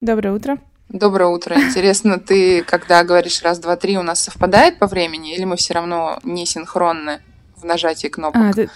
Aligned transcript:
Доброе 0.00 0.32
утро. 0.32 0.58
Доброе 0.88 1.28
утро. 1.28 1.60
Интересно, 1.60 2.18
ты, 2.18 2.64
когда 2.64 3.04
говоришь 3.04 3.42
раз, 3.42 3.58
два, 3.58 3.76
три, 3.76 3.98
у 3.98 4.02
нас 4.02 4.20
совпадает 4.20 4.78
по 4.78 4.86
времени, 4.86 5.34
или 5.34 5.44
мы 5.44 5.56
все 5.56 5.74
равно 5.74 6.18
не 6.24 6.46
синхронны 6.46 7.20
в 7.54 7.64
нажатии 7.64 8.06
кнопок 8.08 8.42
а, 8.42 8.52
ты... 8.54 8.70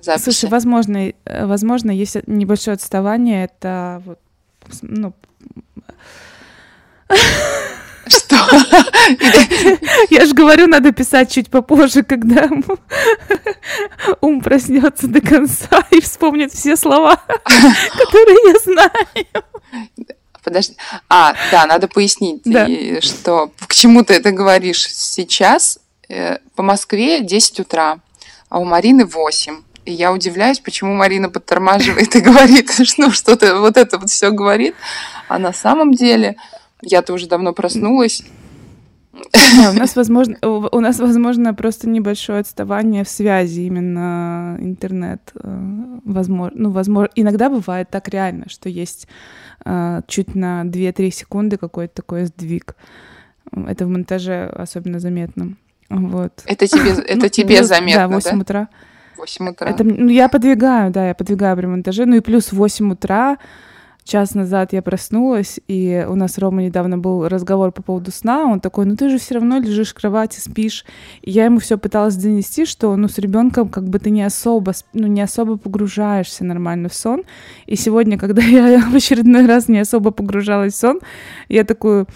записи? 0.00 0.24
Слушай, 0.24 0.50
возможно, 0.50 1.12
э, 1.24 1.46
возможно, 1.46 1.92
есть 1.92 2.16
небольшое 2.26 2.74
отставание. 2.74 3.44
Это 3.44 4.02
вот, 4.04 4.18
ну... 4.82 5.14
Что? 8.08 8.36
Я 10.10 10.26
же 10.26 10.34
говорю, 10.34 10.66
надо 10.66 10.90
писать 10.90 11.30
чуть 11.30 11.48
попозже, 11.48 12.02
когда 12.02 12.48
ум 14.20 14.40
проснется 14.40 15.06
до 15.06 15.20
конца 15.20 15.84
и 15.92 16.00
вспомнит 16.00 16.52
все 16.52 16.76
слова, 16.76 17.16
которые 17.44 18.38
я 18.52 18.58
знаю. 18.58 19.44
Подожди. 20.46 20.76
А, 21.08 21.34
да, 21.50 21.66
надо 21.66 21.88
пояснить, 21.88 22.42
да. 22.44 22.68
что 23.00 23.50
к 23.66 23.74
чему 23.74 24.04
ты 24.04 24.14
это 24.14 24.30
говоришь 24.30 24.88
сейчас. 24.94 25.80
Э, 26.08 26.38
по 26.54 26.62
Москве 26.62 27.20
10 27.20 27.58
утра, 27.58 27.98
а 28.48 28.60
у 28.60 28.64
Марины 28.64 29.06
8. 29.06 29.56
И 29.86 29.92
я 29.92 30.12
удивляюсь, 30.12 30.60
почему 30.60 30.94
Марина 30.94 31.28
подтормаживает 31.30 32.14
и 32.14 32.20
говорит, 32.30 32.70
ну, 32.96 33.10
что-то 33.10 33.58
вот 33.58 33.76
это 33.76 33.98
вот 33.98 34.08
все 34.08 34.30
говорит. 34.30 34.76
А 35.26 35.40
на 35.40 35.52
самом 35.52 35.92
деле 35.92 36.36
я-то 36.80 37.12
уже 37.12 37.26
давно 37.26 37.52
проснулась. 37.52 38.22
Да, 39.32 39.70
у 39.70 39.72
нас 39.72 39.96
возможно, 39.96 40.36
у 40.42 40.78
нас 40.80 41.00
возможно 41.00 41.54
просто 41.54 41.88
небольшое 41.88 42.38
отставание 42.38 43.02
в 43.02 43.08
связи 43.08 43.66
именно 43.66 44.56
интернет, 44.60 45.22
э, 45.34 45.98
возможно, 46.04 46.52
ну 46.54 46.70
возможно, 46.70 47.10
иногда 47.16 47.48
бывает 47.48 47.88
так 47.90 48.08
реально, 48.08 48.44
что 48.48 48.68
есть 48.68 49.08
чуть 50.06 50.34
на 50.34 50.62
2-3 50.64 51.10
секунды 51.10 51.56
какой-то 51.56 51.94
такой 51.94 52.26
сдвиг. 52.26 52.76
Это 53.52 53.86
в 53.86 53.88
монтаже 53.88 54.46
особенно 54.46 55.00
заметно. 55.00 55.56
Вот. 55.88 56.42
Это 56.46 56.66
тебе, 56.66 56.90
это 57.06 57.16
ну, 57.16 57.28
тебе 57.28 57.56
плюс, 57.56 57.68
заметно, 57.68 58.08
да? 58.08 58.14
8 58.14 58.30
да? 58.30 58.36
утра. 58.36 58.68
8 59.16 59.48
утра. 59.48 59.68
Это, 59.68 59.84
ну, 59.84 60.08
я 60.08 60.28
подвигаю, 60.28 60.90
да, 60.90 61.08
я 61.08 61.14
подвигаю 61.14 61.56
при 61.56 61.66
монтаже. 61.66 62.06
Ну 62.06 62.16
и 62.16 62.20
плюс 62.20 62.52
8 62.52 62.92
утра 62.92 63.38
час 64.06 64.34
назад 64.34 64.72
я 64.72 64.82
проснулась, 64.82 65.58
и 65.66 66.06
у 66.08 66.14
нас 66.14 66.38
Рома 66.38 66.62
недавно 66.62 66.96
был 66.96 67.28
разговор 67.28 67.72
по 67.72 67.82
поводу 67.82 68.12
сна. 68.12 68.44
Он 68.44 68.60
такой, 68.60 68.86
ну 68.86 68.96
ты 68.96 69.10
же 69.10 69.18
все 69.18 69.34
равно 69.34 69.58
лежишь 69.58 69.90
в 69.90 69.94
кровати, 69.94 70.38
спишь. 70.38 70.84
И 71.22 71.32
я 71.32 71.46
ему 71.46 71.58
все 71.58 71.76
пыталась 71.76 72.16
донести, 72.16 72.64
что 72.64 72.94
ну 72.96 73.08
с 73.08 73.18
ребенком 73.18 73.68
как 73.68 73.88
бы 73.88 73.98
ты 73.98 74.10
не 74.10 74.22
особо, 74.22 74.72
ну 74.92 75.08
не 75.08 75.20
особо 75.20 75.58
погружаешься 75.58 76.44
нормально 76.44 76.88
в 76.88 76.94
сон. 76.94 77.24
И 77.66 77.74
сегодня, 77.76 78.16
когда 78.16 78.42
я 78.42 78.80
в 78.80 78.94
очередной 78.94 79.46
раз 79.46 79.68
не 79.68 79.80
особо 79.80 80.12
погружалась 80.12 80.74
в 80.74 80.78
сон, 80.78 81.00
я 81.48 81.64
такую 81.64 82.06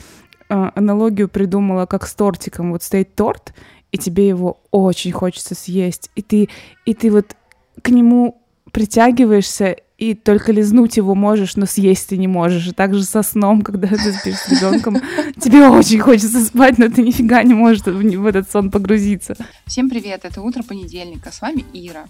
э, 0.48 0.70
аналогию 0.74 1.28
придумала, 1.28 1.86
как 1.86 2.06
с 2.06 2.14
тортиком. 2.14 2.70
Вот 2.70 2.84
стоит 2.84 3.16
торт, 3.16 3.52
и 3.90 3.98
тебе 3.98 4.28
его 4.28 4.60
очень 4.70 5.10
хочется 5.10 5.56
съесть, 5.56 6.10
и 6.14 6.22
ты, 6.22 6.48
и 6.86 6.94
ты 6.94 7.10
вот 7.10 7.36
к 7.82 7.88
нему 7.88 8.40
притягиваешься, 8.70 9.76
и 10.00 10.14
только 10.14 10.50
лизнуть 10.50 10.96
его 10.96 11.14
можешь, 11.14 11.56
но 11.56 11.66
съесть 11.66 12.08
ты 12.08 12.16
не 12.16 12.26
можешь. 12.26 12.66
И 12.66 12.72
также 12.72 13.04
со 13.04 13.22
сном, 13.22 13.60
когда 13.60 13.86
ты 13.86 14.12
спишь 14.12 14.38
с 14.38 14.48
ребенком, 14.48 14.96
тебе 15.38 15.68
очень 15.68 16.00
хочется 16.00 16.42
спать, 16.42 16.78
но 16.78 16.88
ты 16.88 17.02
нифига 17.02 17.42
не 17.42 17.52
можешь 17.52 17.82
в 17.82 18.26
этот 18.26 18.50
сон 18.50 18.70
погрузиться. 18.70 19.36
Всем 19.66 19.90
привет, 19.90 20.24
это 20.24 20.40
утро 20.40 20.62
понедельника, 20.62 21.30
с 21.30 21.42
вами 21.42 21.66
Ира. 21.74 22.06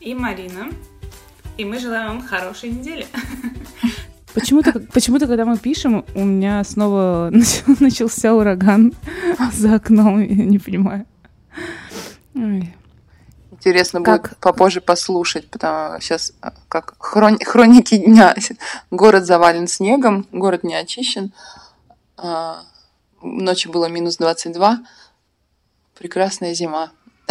И 0.00 0.14
Марина. 0.14 0.70
И 1.58 1.66
мы 1.66 1.78
желаем 1.78 2.08
вам 2.08 2.22
хорошей 2.22 2.70
недели. 2.70 3.06
Почему-то, 4.32 4.72
почему-то, 4.92 5.26
когда 5.26 5.44
мы 5.44 5.58
пишем, 5.58 6.06
у 6.14 6.24
меня 6.24 6.64
снова 6.64 7.30
начался 7.80 8.34
ураган 8.34 8.94
за 9.52 9.74
окном, 9.74 10.20
я 10.20 10.44
не 10.44 10.58
понимаю. 10.58 11.04
Ой. 12.34 12.74
Интересно 13.58 14.02
как... 14.02 14.22
будет 14.22 14.36
попозже 14.38 14.80
послушать, 14.80 15.50
потому 15.50 16.00
что 16.00 16.00
сейчас 16.00 16.32
а, 16.40 16.52
как 16.68 16.94
хрон... 16.98 17.38
хроники 17.44 17.96
дня. 17.96 18.34
Город 18.90 19.26
завален 19.26 19.66
снегом, 19.66 20.26
город 20.32 20.62
не 20.62 20.74
очищен. 20.74 21.32
А, 22.16 22.62
ночью 23.22 23.72
было 23.72 23.88
минус 23.88 24.16
22. 24.18 24.78
Прекрасная 25.98 26.54
зима. 26.54 26.90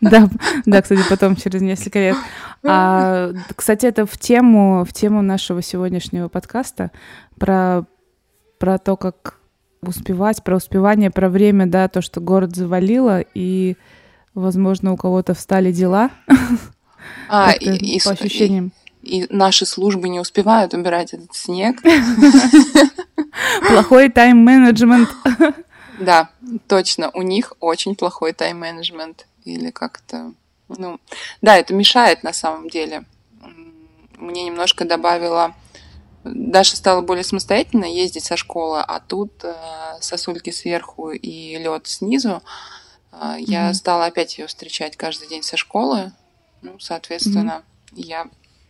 Да, 0.00 0.28
да, 0.64 0.80
кстати, 0.80 1.02
потом 1.10 1.34
через 1.34 1.60
несколько 1.60 1.98
лет. 1.98 2.16
А, 2.64 3.32
кстати, 3.56 3.84
это 3.84 4.06
в 4.06 4.16
тему, 4.16 4.84
в 4.84 4.92
тему 4.92 5.22
нашего 5.22 5.60
сегодняшнего 5.60 6.28
подкаста 6.28 6.92
про, 7.36 7.84
про 8.58 8.78
то, 8.78 8.96
как 8.96 9.34
успевать, 9.82 10.44
про 10.44 10.56
успевание, 10.56 11.10
про 11.10 11.28
время, 11.28 11.66
да, 11.66 11.88
то, 11.88 12.00
что 12.00 12.20
город 12.20 12.54
завалило, 12.54 13.24
и 13.34 13.76
Возможно, 14.38 14.92
у 14.92 14.96
кого-то 14.96 15.34
встали 15.34 15.72
дела. 15.72 16.10
А, 17.30 17.52
и, 17.52 17.96
и, 17.96 18.00
по 18.02 18.10
ощущениям. 18.10 18.72
И, 19.02 19.22
и 19.22 19.26
наши 19.34 19.66
службы 19.66 20.08
не 20.08 20.18
успевают 20.18 20.72
убирать 20.72 21.12
этот 21.12 21.34
снег. 21.34 21.82
Плохой 23.68 24.08
тайм-менеджмент. 24.08 25.10
Да, 25.98 26.30
точно. 26.66 27.10
У 27.12 27.22
них 27.22 27.52
очень 27.60 27.94
плохой 27.96 28.32
тайм-менеджмент. 28.32 29.26
Или 29.44 29.70
как-то... 29.70 30.32
Ну, 30.68 30.98
да, 31.42 31.56
это 31.58 31.74
мешает 31.74 32.22
на 32.22 32.32
самом 32.32 32.68
деле. 32.68 33.04
Мне 34.16 34.44
немножко 34.44 34.84
добавило... 34.84 35.54
Даша 36.24 36.76
стала 36.76 37.00
более 37.00 37.24
самостоятельно 37.24 37.84
ездить 37.84 38.24
со 38.24 38.36
школы, 38.36 38.80
а 38.80 39.00
тут 39.00 39.44
э, 39.44 39.54
сосульки 40.00 40.50
сверху 40.50 41.10
и 41.10 41.56
лед 41.58 41.86
снизу. 41.86 42.42
А, 43.20 43.36
я 43.38 43.70
mm-hmm. 43.70 43.74
стала 43.74 44.06
опять 44.06 44.38
ее 44.38 44.46
встречать 44.46 44.96
каждый 44.96 45.28
день 45.28 45.42
со 45.42 45.56
школы. 45.56 46.12
Ну, 46.62 46.78
соответственно, 46.78 47.62
mm-hmm. 47.92 48.00
я 48.00 48.28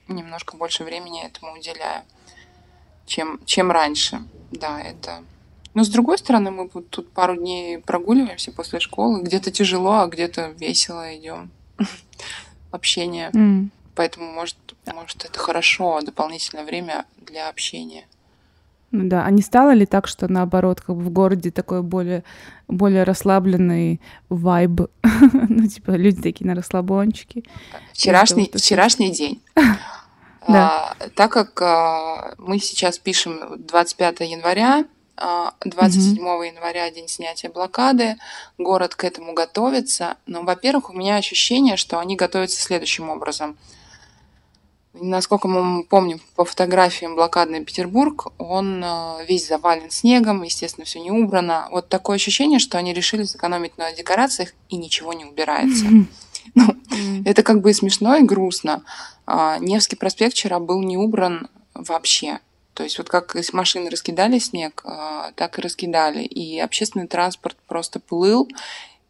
немножко 0.08 0.56
больше 0.56 0.84
времени 0.84 1.24
этому 1.24 1.54
уделяю, 1.54 2.02
чем, 3.06 3.40
чем 3.44 3.70
раньше. 3.70 4.22
Да, 4.50 4.80
это... 4.80 5.22
Но 5.74 5.84
с 5.84 5.88
другой 5.88 6.18
стороны, 6.18 6.50
мы 6.50 6.68
вот 6.72 6.88
тут 6.90 7.12
пару 7.12 7.36
дней 7.36 7.78
прогуливаемся 7.78 8.50
после 8.50 8.80
школы. 8.80 9.22
Где-то 9.22 9.50
тяжело, 9.50 10.00
а 10.00 10.06
где-то 10.06 10.48
весело 10.58 11.14
идем. 11.14 11.50
Общение. 12.70 13.30
Mm. 13.30 13.68
Поэтому, 13.94 14.32
может, 14.32 14.56
может, 14.92 15.24
это 15.24 15.38
хорошо, 15.38 16.00
дополнительное 16.00 16.64
время 16.64 17.04
для 17.18 17.48
общения. 17.48 18.06
Ну 18.90 19.08
да, 19.08 19.24
а 19.24 19.30
не 19.30 19.42
стало 19.42 19.72
ли 19.72 19.84
так, 19.84 20.06
что 20.06 20.28
наоборот, 20.28 20.80
как 20.80 20.96
бы 20.96 21.02
в 21.02 21.10
городе 21.10 21.50
такой 21.50 21.82
более, 21.82 22.24
более 22.68 23.04
расслабленный 23.04 24.00
вайб? 24.30 24.80
ну, 25.48 25.66
типа, 25.66 25.90
люди 25.90 26.22
такие 26.22 26.46
на 26.46 26.54
расслабончике. 26.54 27.42
Вчерашний, 27.92 28.50
вчерашний 28.52 29.10
день. 29.10 29.42
Да. 30.46 30.94
А, 30.98 31.08
так 31.10 31.30
как 31.30 31.60
а, 31.60 32.32
мы 32.38 32.58
сейчас 32.58 32.98
пишем 32.98 33.38
25 33.58 34.20
января, 34.20 34.86
27 35.62 36.26
а, 36.26 36.42
января 36.42 36.90
день 36.90 37.06
снятия 37.06 37.50
блокады, 37.50 38.16
город 38.56 38.94
к 38.94 39.04
этому 39.04 39.34
готовится. 39.34 40.16
Но, 40.24 40.44
во-первых, 40.44 40.88
у 40.88 40.94
меня 40.94 41.16
ощущение, 41.16 41.76
что 41.76 41.98
они 41.98 42.16
готовятся 42.16 42.62
следующим 42.62 43.10
образом– 43.10 43.58
Насколько 45.00 45.48
мы 45.48 45.84
помним 45.84 46.20
по 46.34 46.44
фотографиям 46.44 47.14
блокадный 47.14 47.64
Петербург, 47.64 48.32
он 48.38 48.82
э, 48.84 49.24
весь 49.26 49.46
завален 49.46 49.90
снегом, 49.90 50.42
естественно, 50.42 50.84
все 50.84 51.00
не 51.00 51.10
убрано. 51.10 51.68
Вот 51.70 51.88
такое 51.88 52.16
ощущение, 52.16 52.58
что 52.58 52.78
они 52.78 52.92
решили 52.92 53.22
сэкономить 53.24 53.78
на 53.78 53.92
декорациях 53.92 54.50
и 54.68 54.76
ничего 54.76 55.12
не 55.12 55.24
убирается. 55.24 55.86
Ну, 56.54 56.74
это 57.26 57.42
как 57.42 57.60
бы 57.60 57.70
и 57.70 57.74
смешно, 57.74 58.16
и 58.16 58.22
грустно. 58.22 58.82
А, 59.26 59.58
Невский 59.58 59.96
проспект 59.96 60.32
вчера 60.32 60.58
был 60.58 60.82
не 60.82 60.96
убран 60.96 61.48
вообще. 61.74 62.40
То 62.72 62.84
есть 62.84 62.96
вот 62.96 63.10
как 63.10 63.36
машины 63.52 63.90
раскидали 63.90 64.38
снег, 64.38 64.82
а, 64.84 65.32
так 65.32 65.58
и 65.58 65.62
раскидали. 65.62 66.22
И 66.22 66.58
общественный 66.58 67.06
транспорт 67.06 67.56
просто 67.66 68.00
плыл, 68.00 68.48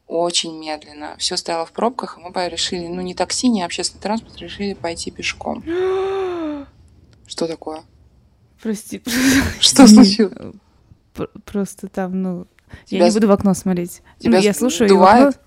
очень 0.09 0.59
медленно. 0.59 1.15
Все 1.19 1.37
стояло 1.37 1.67
в 1.67 1.73
пробках, 1.73 2.19
и 2.19 2.21
мы 2.21 2.49
решили, 2.49 2.87
ну 2.87 3.01
не 3.01 3.15
такси, 3.15 3.49
не 3.49 3.63
общественный 3.63 4.03
транспорт, 4.03 4.37
решили 4.39 4.75
пойти 4.75 5.11
пешком. 5.11 5.63
Что 7.27 7.47
такое? 7.47 7.83
Прости. 8.61 9.03
Что 9.61 9.87
случилось? 9.87 10.57
Просто 11.45 11.89
там, 11.89 12.23
ну, 12.23 12.47
я 12.89 13.07
не 13.07 13.13
буду 13.13 13.29
в 13.29 13.33
окно 13.33 13.55
смотреть. 13.55 14.03
Ну, 14.23 14.39
я 14.39 14.55
слушаю 14.55 14.89
дувает? 14.89 15.39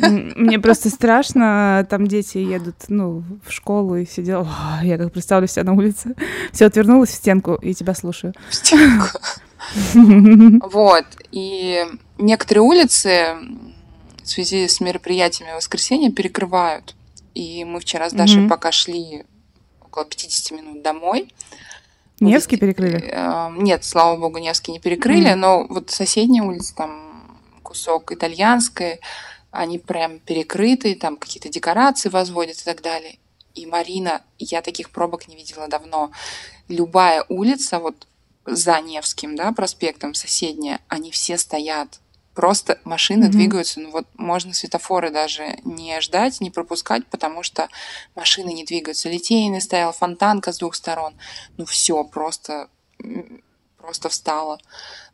Мне 0.00 0.58
просто 0.58 0.88
страшно, 0.88 1.86
там 1.90 2.06
дети 2.06 2.38
едут, 2.38 2.76
ну, 2.88 3.22
в 3.44 3.52
школу 3.52 3.96
и 3.96 4.06
все 4.06 4.22
дела. 4.22 4.80
Я 4.82 4.96
как 4.96 5.12
представлю 5.12 5.46
себя 5.46 5.64
на 5.64 5.74
улице. 5.74 6.14
Все, 6.52 6.64
отвернулась 6.64 7.10
в 7.10 7.14
стенку 7.14 7.54
и 7.54 7.74
тебя 7.74 7.94
слушаю. 7.94 8.32
В 8.48 8.54
стенку. 8.54 9.06
Вот. 10.70 11.04
И 11.32 11.86
некоторые 12.18 12.62
улицы 12.62 13.36
в 14.22 14.28
связи 14.28 14.68
с 14.68 14.80
мероприятиями 14.80 15.54
воскресенья 15.54 16.10
перекрывают. 16.10 16.94
И 17.34 17.64
мы 17.64 17.80
вчера 17.80 18.10
с 18.10 18.12
Дашей 18.12 18.48
пока 18.48 18.72
шли 18.72 19.24
около 19.80 20.04
50 20.04 20.50
минут 20.52 20.82
домой, 20.82 21.28
Невский 22.20 22.58
перекрыли? 22.58 23.10
Э, 23.10 23.50
нет, 23.56 23.82
слава 23.84 24.16
богу, 24.16 24.38
Невский 24.38 24.72
не 24.72 24.78
перекрыли, 24.78 25.32
но 25.32 25.66
вот 25.66 25.90
соседняя 25.90 26.44
улица, 26.44 26.74
там 26.74 27.40
кусок 27.62 28.12
итальянской, 28.12 29.00
они 29.50 29.78
прям 29.78 30.18
перекрыты, 30.18 30.94
там 30.94 31.16
какие-то 31.16 31.48
декорации 31.48 32.10
возводят 32.10 32.60
и 32.60 32.64
так 32.64 32.82
далее. 32.82 33.18
И 33.54 33.66
Марина, 33.66 34.22
я 34.38 34.60
таких 34.60 34.90
пробок 34.90 35.28
не 35.28 35.34
видела 35.34 35.66
давно. 35.66 36.12
Любая 36.68 37.24
улица, 37.28 37.78
вот 37.78 38.06
за 38.46 38.80
Невским, 38.80 39.36
да, 39.36 39.52
проспектом 39.52 40.14
соседняя, 40.14 40.80
они 40.88 41.10
все 41.10 41.38
стоят. 41.38 42.00
Просто 42.34 42.78
машины 42.84 43.24
mm-hmm. 43.24 43.28
двигаются, 43.28 43.80
ну 43.80 43.90
вот 43.90 44.06
можно 44.16 44.54
светофоры 44.54 45.10
даже 45.10 45.58
не 45.64 46.00
ждать, 46.00 46.40
не 46.40 46.50
пропускать, 46.50 47.06
потому 47.06 47.42
что 47.42 47.68
машины 48.14 48.52
не 48.52 48.64
двигаются. 48.64 49.10
Литейный 49.10 49.60
стоял, 49.60 49.92
фонтанка 49.92 50.52
с 50.52 50.58
двух 50.58 50.74
сторон. 50.74 51.14
Ну 51.56 51.64
все, 51.64 52.04
просто, 52.04 52.68
просто 53.76 54.08
встала. 54.08 54.58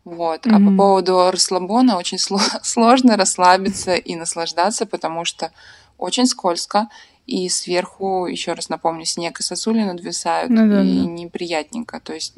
Вот. 0.05 0.47
Mm-hmm. 0.47 0.55
А 0.55 0.71
по 0.71 0.77
поводу 0.77 1.31
расслабона 1.31 1.97
очень 1.97 2.19
сложно 2.63 3.17
расслабиться 3.17 3.95
и 3.95 4.15
наслаждаться, 4.15 4.87
потому 4.87 5.25
что 5.25 5.53
очень 5.99 6.27
скользко, 6.27 6.89
и 7.27 7.49
сверху, 7.49 8.27
еще 8.27 8.53
раз 8.53 8.69
напомню, 8.69 9.05
снег 9.05 9.41
и 9.41 9.43
сосули 9.43 9.83
надвисают, 9.83 10.51
ну, 10.51 10.69
да, 10.69 10.83
и 10.83 11.01
да. 11.01 11.07
неприятненько. 11.07 12.01
То 12.01 12.15
есть 12.15 12.35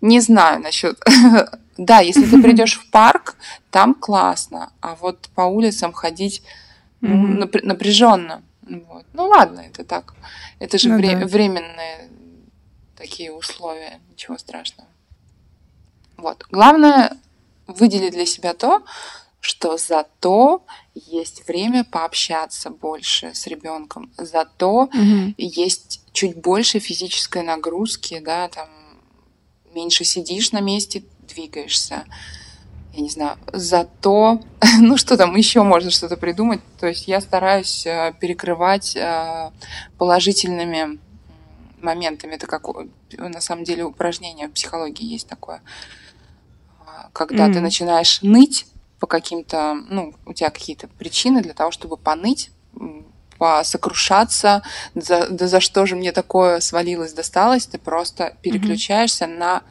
не 0.00 0.20
знаю 0.20 0.60
насчет. 0.60 0.98
да, 1.78 2.00
если 2.00 2.26
ты 2.26 2.42
придешь 2.42 2.78
в 2.78 2.90
парк, 2.90 3.36
там 3.70 3.94
классно, 3.94 4.72
а 4.80 4.96
вот 4.96 5.28
по 5.34 5.42
улицам 5.42 5.92
ходить 5.92 6.42
ну, 7.00 7.48
напряженно. 7.62 8.42
Вот. 8.62 9.06
Ну 9.12 9.28
ладно, 9.28 9.60
это 9.60 9.84
так. 9.84 10.14
Это 10.58 10.78
же 10.78 10.88
ну, 10.88 10.98
вре- 10.98 11.16
да. 11.16 11.26
временные 11.26 12.08
такие 12.96 13.32
условия, 13.32 14.00
ничего 14.10 14.36
страшного. 14.36 14.88
Вот. 16.16 16.44
Главное 16.50 17.16
выделить 17.68 18.12
для 18.12 18.26
себя 18.26 18.54
то, 18.54 18.82
что 19.48 19.78
зато 19.78 20.62
есть 20.94 21.48
время 21.48 21.82
пообщаться 21.82 22.68
больше 22.68 23.34
с 23.34 23.46
ребенком, 23.46 24.12
зато 24.18 24.82
угу. 24.82 25.34
есть 25.38 26.02
чуть 26.12 26.36
больше 26.36 26.80
физической 26.80 27.42
нагрузки, 27.42 28.18
да, 28.18 28.48
там 28.48 28.68
меньше 29.74 30.04
сидишь 30.04 30.52
на 30.52 30.60
месте, 30.60 31.02
двигаешься. 31.26 32.04
Я 32.92 33.00
не 33.00 33.08
знаю, 33.08 33.38
зато, 33.50 34.42
ну 34.80 34.98
что 34.98 35.16
там 35.16 35.34
еще 35.34 35.62
можно 35.62 35.90
что-то 35.90 36.18
придумать. 36.18 36.60
То 36.78 36.86
есть 36.86 37.08
я 37.08 37.22
стараюсь 37.22 37.86
э, 37.86 38.12
перекрывать 38.20 38.96
э, 38.96 39.50
положительными 39.96 40.98
моментами. 41.80 42.34
Это 42.34 42.46
как 42.46 42.66
на 43.16 43.40
самом 43.40 43.64
деле 43.64 43.84
упражнение 43.84 44.48
в 44.48 44.52
психологии 44.52 45.06
есть 45.06 45.26
такое. 45.26 45.62
А, 46.86 47.08
когда 47.14 47.48
mm-hmm. 47.48 47.52
ты 47.54 47.60
начинаешь 47.60 48.20
ныть, 48.20 48.66
по 49.00 49.06
каким-то, 49.06 49.74
ну, 49.88 50.14
у 50.26 50.32
тебя 50.32 50.50
какие-то 50.50 50.88
причины 50.88 51.42
для 51.42 51.54
того, 51.54 51.70
чтобы 51.70 51.96
поныть, 51.96 52.50
посокрушаться, 53.38 54.62
за, 54.94 55.28
да 55.28 55.46
за 55.46 55.60
что 55.60 55.86
же 55.86 55.96
мне 55.96 56.12
такое 56.12 56.60
свалилось, 56.60 57.12
досталось, 57.12 57.66
ты 57.66 57.78
просто 57.78 58.36
переключаешься 58.42 59.24
mm-hmm. 59.24 59.38
на 59.38 59.62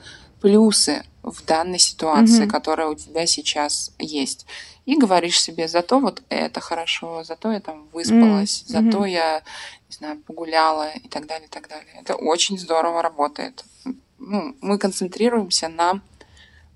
плюсы 0.41 1.03
в 1.21 1.43
данной 1.43 1.79
ситуации, 1.79 2.45
mm-hmm. 2.45 2.49
которая 2.49 2.87
у 2.87 2.95
тебя 2.95 3.25
сейчас 3.25 3.91
есть. 3.99 4.45
И 4.85 4.95
говоришь 4.95 5.41
себе, 5.41 5.67
зато 5.67 5.99
вот 5.99 6.23
это 6.29 6.61
хорошо, 6.61 7.25
зато 7.25 7.51
я 7.51 7.59
там 7.59 7.89
выспалась, 7.91 8.63
mm-hmm. 8.63 8.71
зато 8.71 9.05
я, 9.05 9.43
не 9.89 9.95
знаю, 9.95 10.17
погуляла 10.19 10.89
и 10.91 11.09
так 11.09 11.27
далее, 11.27 11.47
и 11.47 11.51
так 11.51 11.67
далее. 11.67 11.93
Это 11.99 12.15
очень 12.15 12.57
здорово 12.57 13.01
работает. 13.01 13.65
Ну, 14.17 14.55
мы 14.61 14.77
концентрируемся 14.77 15.67
на 15.67 15.99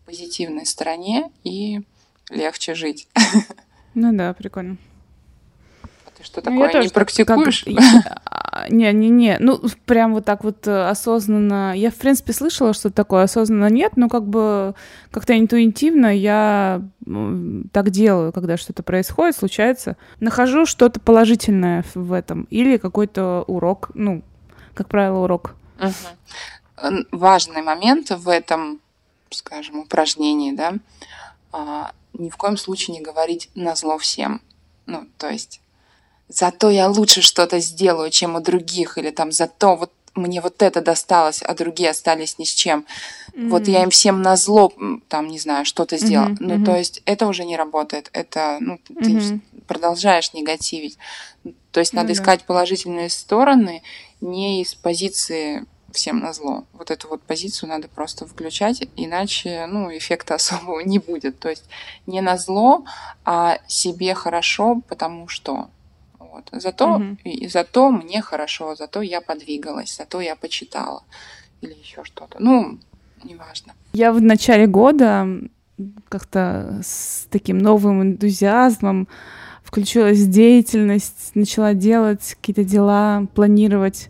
позитивной 0.06 0.66
стороне 0.66 1.32
и 1.46 1.82
легче 2.30 2.76
жить. 2.76 3.08
Ну 3.94 4.14
да, 4.14 4.34
прикольно. 4.34 4.78
А 6.06 6.10
ты 6.18 6.24
что 6.24 6.42
ну, 6.46 6.62
такое, 6.62 6.84
не 6.84 6.90
практикуешь? 6.90 7.66
Не-не-не, 8.70 9.38
ну 9.40 9.62
прям 9.86 10.14
вот 10.14 10.26
так 10.26 10.44
вот 10.44 10.68
э, 10.68 10.90
осознанно. 10.90 11.74
Я, 11.76 11.90
в 11.90 11.96
принципе, 11.96 12.34
слышала, 12.34 12.74
что 12.74 12.90
такое 12.90 13.24
осознанно 13.24 13.70
нет, 13.70 13.96
но 13.96 14.10
как 14.10 14.26
бы 14.26 14.76
как-то 15.10 15.38
интуитивно 15.38 16.16
я 16.16 16.82
так 17.72 17.90
делаю, 17.90 18.32
когда 18.32 18.58
что-то 18.58 18.84
происходит, 18.84 19.36
случается. 19.36 19.98
Нахожу 20.20 20.66
что-то 20.66 21.00
положительное 21.00 21.86
в 21.96 22.12
этом 22.14 22.44
или 22.50 22.78
какой-то 22.78 23.44
урок, 23.48 23.92
ну, 23.94 24.22
как 24.74 24.90
правило, 24.90 25.20
урок. 25.20 25.56
Угу. 25.80 27.06
Важный 27.12 27.62
момент 27.62 28.10
в 28.10 28.28
этом, 28.28 28.80
скажем, 29.30 29.80
упражнении, 29.80 30.52
да, 30.52 30.74
а, 31.52 31.92
ни 32.14 32.30
в 32.30 32.38
коем 32.38 32.58
случае 32.58 32.98
не 32.98 33.02
говорить 33.02 33.50
на 33.56 33.76
зло 33.76 33.98
всем. 33.98 34.42
Ну, 34.86 35.08
то 35.18 35.30
есть, 35.30 35.62
зато 36.28 36.70
я 36.70 36.90
лучше 36.90 37.22
что-то 37.22 37.60
сделаю, 37.60 38.10
чем 38.10 38.36
у 38.36 38.42
других, 38.42 38.98
или 38.98 39.12
там 39.12 39.32
зато 39.32 39.76
вот 39.76 39.92
мне 40.16 40.42
вот 40.42 40.62
это 40.62 40.82
досталось, 40.82 41.42
а 41.42 41.54
другие 41.54 41.90
остались 41.90 42.38
ни 42.38 42.44
с 42.44 42.50
чем. 42.50 42.86
Mm-hmm. 43.34 43.50
Вот 43.50 43.68
я 43.68 43.84
им 43.84 43.90
всем 43.90 44.22
на 44.22 44.36
зло, 44.36 44.74
там, 45.08 45.28
не 45.28 45.40
знаю, 45.40 45.66
что-то 45.66 45.98
сделал. 45.98 46.30
Mm-hmm. 46.32 46.38
Ну, 46.40 46.66
то 46.66 46.76
есть 46.76 47.02
это 47.06 47.28
уже 47.28 47.46
не 47.46 47.56
работает. 47.56 48.10
Это, 48.12 48.58
ну, 48.60 48.78
ты 48.88 48.94
mm-hmm. 48.94 49.42
продолжаешь 49.68 50.34
негативить. 50.34 50.98
То 51.72 51.80
есть 51.80 51.94
надо 51.94 52.10
mm-hmm. 52.10 52.16
искать 52.16 52.44
положительные 52.44 53.10
стороны 53.10 53.84
не 54.20 54.62
из 54.62 54.76
позиции 54.76 55.66
всем 55.92 56.20
на 56.20 56.34
зло. 56.34 56.66
Вот 56.74 56.92
эту 56.92 57.08
вот 57.08 57.22
позицию 57.22 57.70
надо 57.70 57.88
просто 57.88 58.28
включать, 58.28 58.88
иначе 58.96 59.68
ну, 59.68 59.96
эффекта 59.96 60.36
особого 60.40 60.80
не 60.82 61.00
будет. 61.00 61.40
То 61.40 61.50
есть 61.50 61.66
не 62.08 62.22
на 62.22 62.38
зло, 62.38 62.86
а 63.26 63.58
себе 63.68 64.14
хорошо, 64.14 64.82
потому 64.88 65.28
что. 65.28 65.70
Вот. 66.20 66.50
Зато, 66.54 66.96
угу. 66.96 67.18
и, 67.26 67.48
зато 67.48 67.92
мне 67.92 68.22
хорошо, 68.22 68.76
зато 68.76 69.02
я 69.02 69.20
подвигалась, 69.20 69.96
зато 69.98 70.22
я 70.22 70.36
почитала 70.36 71.04
или 71.62 71.74
еще 71.74 72.04
что-то. 72.04 72.38
Ну, 72.40 72.80
неважно. 73.24 73.74
Я 73.94 74.14
в 74.14 74.22
начале 74.22 74.68
года 74.68 75.28
как-то 76.10 76.80
с 76.84 77.28
таким 77.30 77.58
новым 77.58 78.02
энтузиазмом 78.02 79.08
включилась 79.64 80.20
в 80.20 80.30
деятельность, 80.30 81.32
начала 81.34 81.74
делать 81.74 82.36
какие-то 82.36 82.64
дела, 82.64 83.26
планировать 83.34 84.10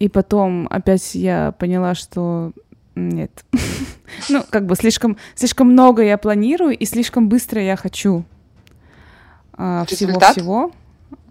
и 0.00 0.08
потом 0.08 0.66
опять 0.70 1.14
я 1.14 1.52
поняла, 1.52 1.94
что 1.94 2.52
нет. 2.96 3.44
ну, 4.28 4.42
как 4.48 4.66
бы 4.66 4.74
слишком, 4.74 5.16
слишком 5.34 5.68
много 5.68 6.02
я 6.02 6.18
планирую, 6.18 6.76
и 6.76 6.84
слишком 6.86 7.28
быстро 7.28 7.62
я 7.62 7.76
хочу 7.76 8.24
а, 9.52 9.84
всего-всего. 9.86 10.72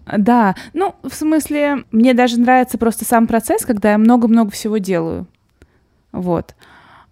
Да, 0.06 0.54
ну, 0.72 0.94
в 1.02 1.12
смысле, 1.12 1.84
мне 1.90 2.14
даже 2.14 2.40
нравится 2.40 2.78
просто 2.78 3.04
сам 3.04 3.26
процесс, 3.26 3.66
когда 3.66 3.92
я 3.92 3.98
много-много 3.98 4.50
всего 4.50 4.78
делаю. 4.78 5.26
Вот. 6.12 6.54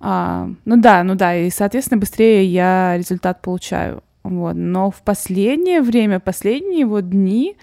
А, 0.00 0.48
ну 0.64 0.76
да, 0.76 1.02
ну 1.02 1.16
да, 1.16 1.36
и, 1.36 1.50
соответственно, 1.50 1.98
быстрее 1.98 2.44
я 2.44 2.96
результат 2.96 3.42
получаю. 3.42 4.02
Вот. 4.22 4.54
Но 4.54 4.90
в 4.90 5.02
последнее 5.02 5.82
время, 5.82 6.20
последние 6.20 6.86
вот 6.86 7.10
дни, 7.10 7.56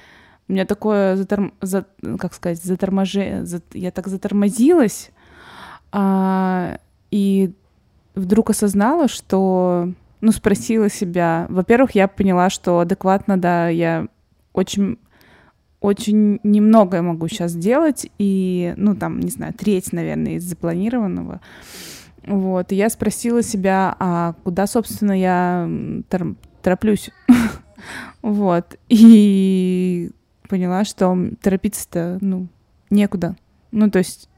у 0.48 0.54
меня 0.54 0.66
такое, 0.66 1.16
заторм... 1.16 1.54
за... 1.62 1.86
как 2.20 2.34
сказать, 2.34 2.62
заторможение, 2.64 3.46
за... 3.46 3.62
я 3.74 3.92
так 3.92 4.08
затормозилась, 4.08 5.12
а... 5.92 6.78
и 7.12 7.54
вдруг 8.16 8.52
осознала, 8.52 9.08
что, 9.08 9.92
ну, 10.22 10.32
спросила 10.32 10.90
себя, 10.90 11.48
во-первых, 11.50 11.92
я 11.92 12.08
поняла, 12.08 12.50
что 12.50 12.80
адекватно, 12.80 13.38
да, 13.38 13.70
я 13.70 14.08
очень 14.54 14.98
очень 15.82 16.40
немного 16.42 17.02
могу 17.04 17.28
сейчас 17.28 17.54
делать, 17.54 18.10
и, 18.18 18.74
ну, 18.76 18.96
там, 18.96 19.20
не 19.20 19.30
знаю, 19.30 19.54
треть, 19.54 19.94
наверное, 19.94 20.34
из 20.34 20.44
запланированного. 20.44 21.42
Вот, 22.26 22.72
и 22.72 22.76
я 22.76 22.90
спросила 22.90 23.44
себя, 23.44 23.96
а 24.00 24.34
куда, 24.44 24.66
собственно, 24.66 25.12
я 25.12 25.70
тороплюсь? 26.62 27.12
вот, 28.24 28.78
и 28.90 30.10
поняла, 30.48 30.84
что 30.86 31.18
торопиться-то, 31.42 32.18
ну, 32.22 32.48
некуда. 32.90 33.36
Ну, 33.72 33.90
то 33.90 34.00
есть 34.00 34.30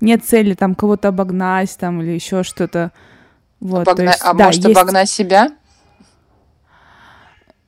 нет 0.00 0.24
цели 0.24 0.54
там 0.54 0.74
кого-то 0.74 1.08
обогнать 1.08 1.76
там 1.78 2.02
или 2.02 2.10
еще 2.10 2.42
что-то. 2.42 2.92
Вот, 3.60 3.88
Обогна... 3.88 4.10
есть, 4.10 4.20
а 4.22 4.34
да, 4.34 4.46
может 4.46 4.64
есть... 4.64 4.76
обогнать 4.76 5.10
себя? 5.10 5.50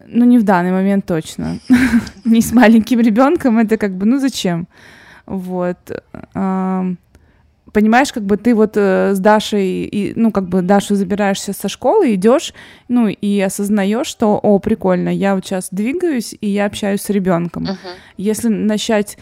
Ну, 0.07 0.25
не 0.25 0.39
в 0.39 0.45
данный 0.45 0.73
момент 0.73 1.07
точно. 1.07 1.59
не 2.25 2.41
с 2.41 2.53
маленьким 2.53 3.01
ребенком, 3.01 3.59
это 3.59 3.77
как 3.77 3.97
бы, 3.97 4.07
ну 4.07 4.19
зачем? 4.19 4.69
Вот 5.27 5.79
понимаешь, 7.73 8.13
как 8.13 8.25
бы 8.25 8.37
ты 8.37 8.55
вот 8.55 8.73
э, 8.77 9.15
с 9.15 9.19
Дашей, 9.19 9.85
и, 9.85 10.13
ну, 10.17 10.31
как 10.33 10.49
бы 10.49 10.63
Дашу 10.63 10.95
забираешься 10.95 11.53
со 11.53 11.69
школы, 11.69 12.15
идешь, 12.15 12.55
ну, 12.89 13.09
и 13.09 13.41
осознаешь, 13.41 14.07
что, 14.07 14.39
о, 14.39 14.59
прикольно, 14.59 15.09
я 15.09 15.35
вот 15.35 15.45
сейчас 15.45 15.69
двигаюсь, 15.71 16.35
и 16.41 16.49
я 16.49 16.67
общаюсь 16.67 17.03
с 17.03 17.11
ребенком. 17.11 17.65
Uh-huh. 17.65 17.95
Если 18.17 18.49
начать, 18.49 19.19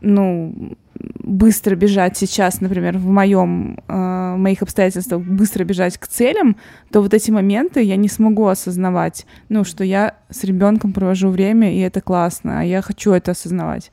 ну, 0.00 0.74
быстро 1.18 1.74
бежать 1.74 2.16
сейчас, 2.16 2.60
например, 2.60 2.98
в 2.98 3.06
моем, 3.06 3.78
э, 3.88 4.36
моих 4.36 4.62
обстоятельствах, 4.62 5.22
быстро 5.22 5.64
бежать 5.64 5.98
к 5.98 6.06
целям, 6.06 6.56
то 6.90 7.00
вот 7.00 7.14
эти 7.14 7.30
моменты 7.30 7.82
я 7.82 7.96
не 7.96 8.08
смогу 8.08 8.46
осознавать, 8.46 9.26
ну, 9.48 9.64
что 9.64 9.84
я 9.84 10.16
с 10.30 10.44
ребенком 10.44 10.92
провожу 10.92 11.28
время, 11.28 11.74
и 11.74 11.78
это 11.80 12.00
классно, 12.00 12.60
а 12.60 12.64
я 12.64 12.82
хочу 12.82 13.12
это 13.12 13.32
осознавать. 13.32 13.90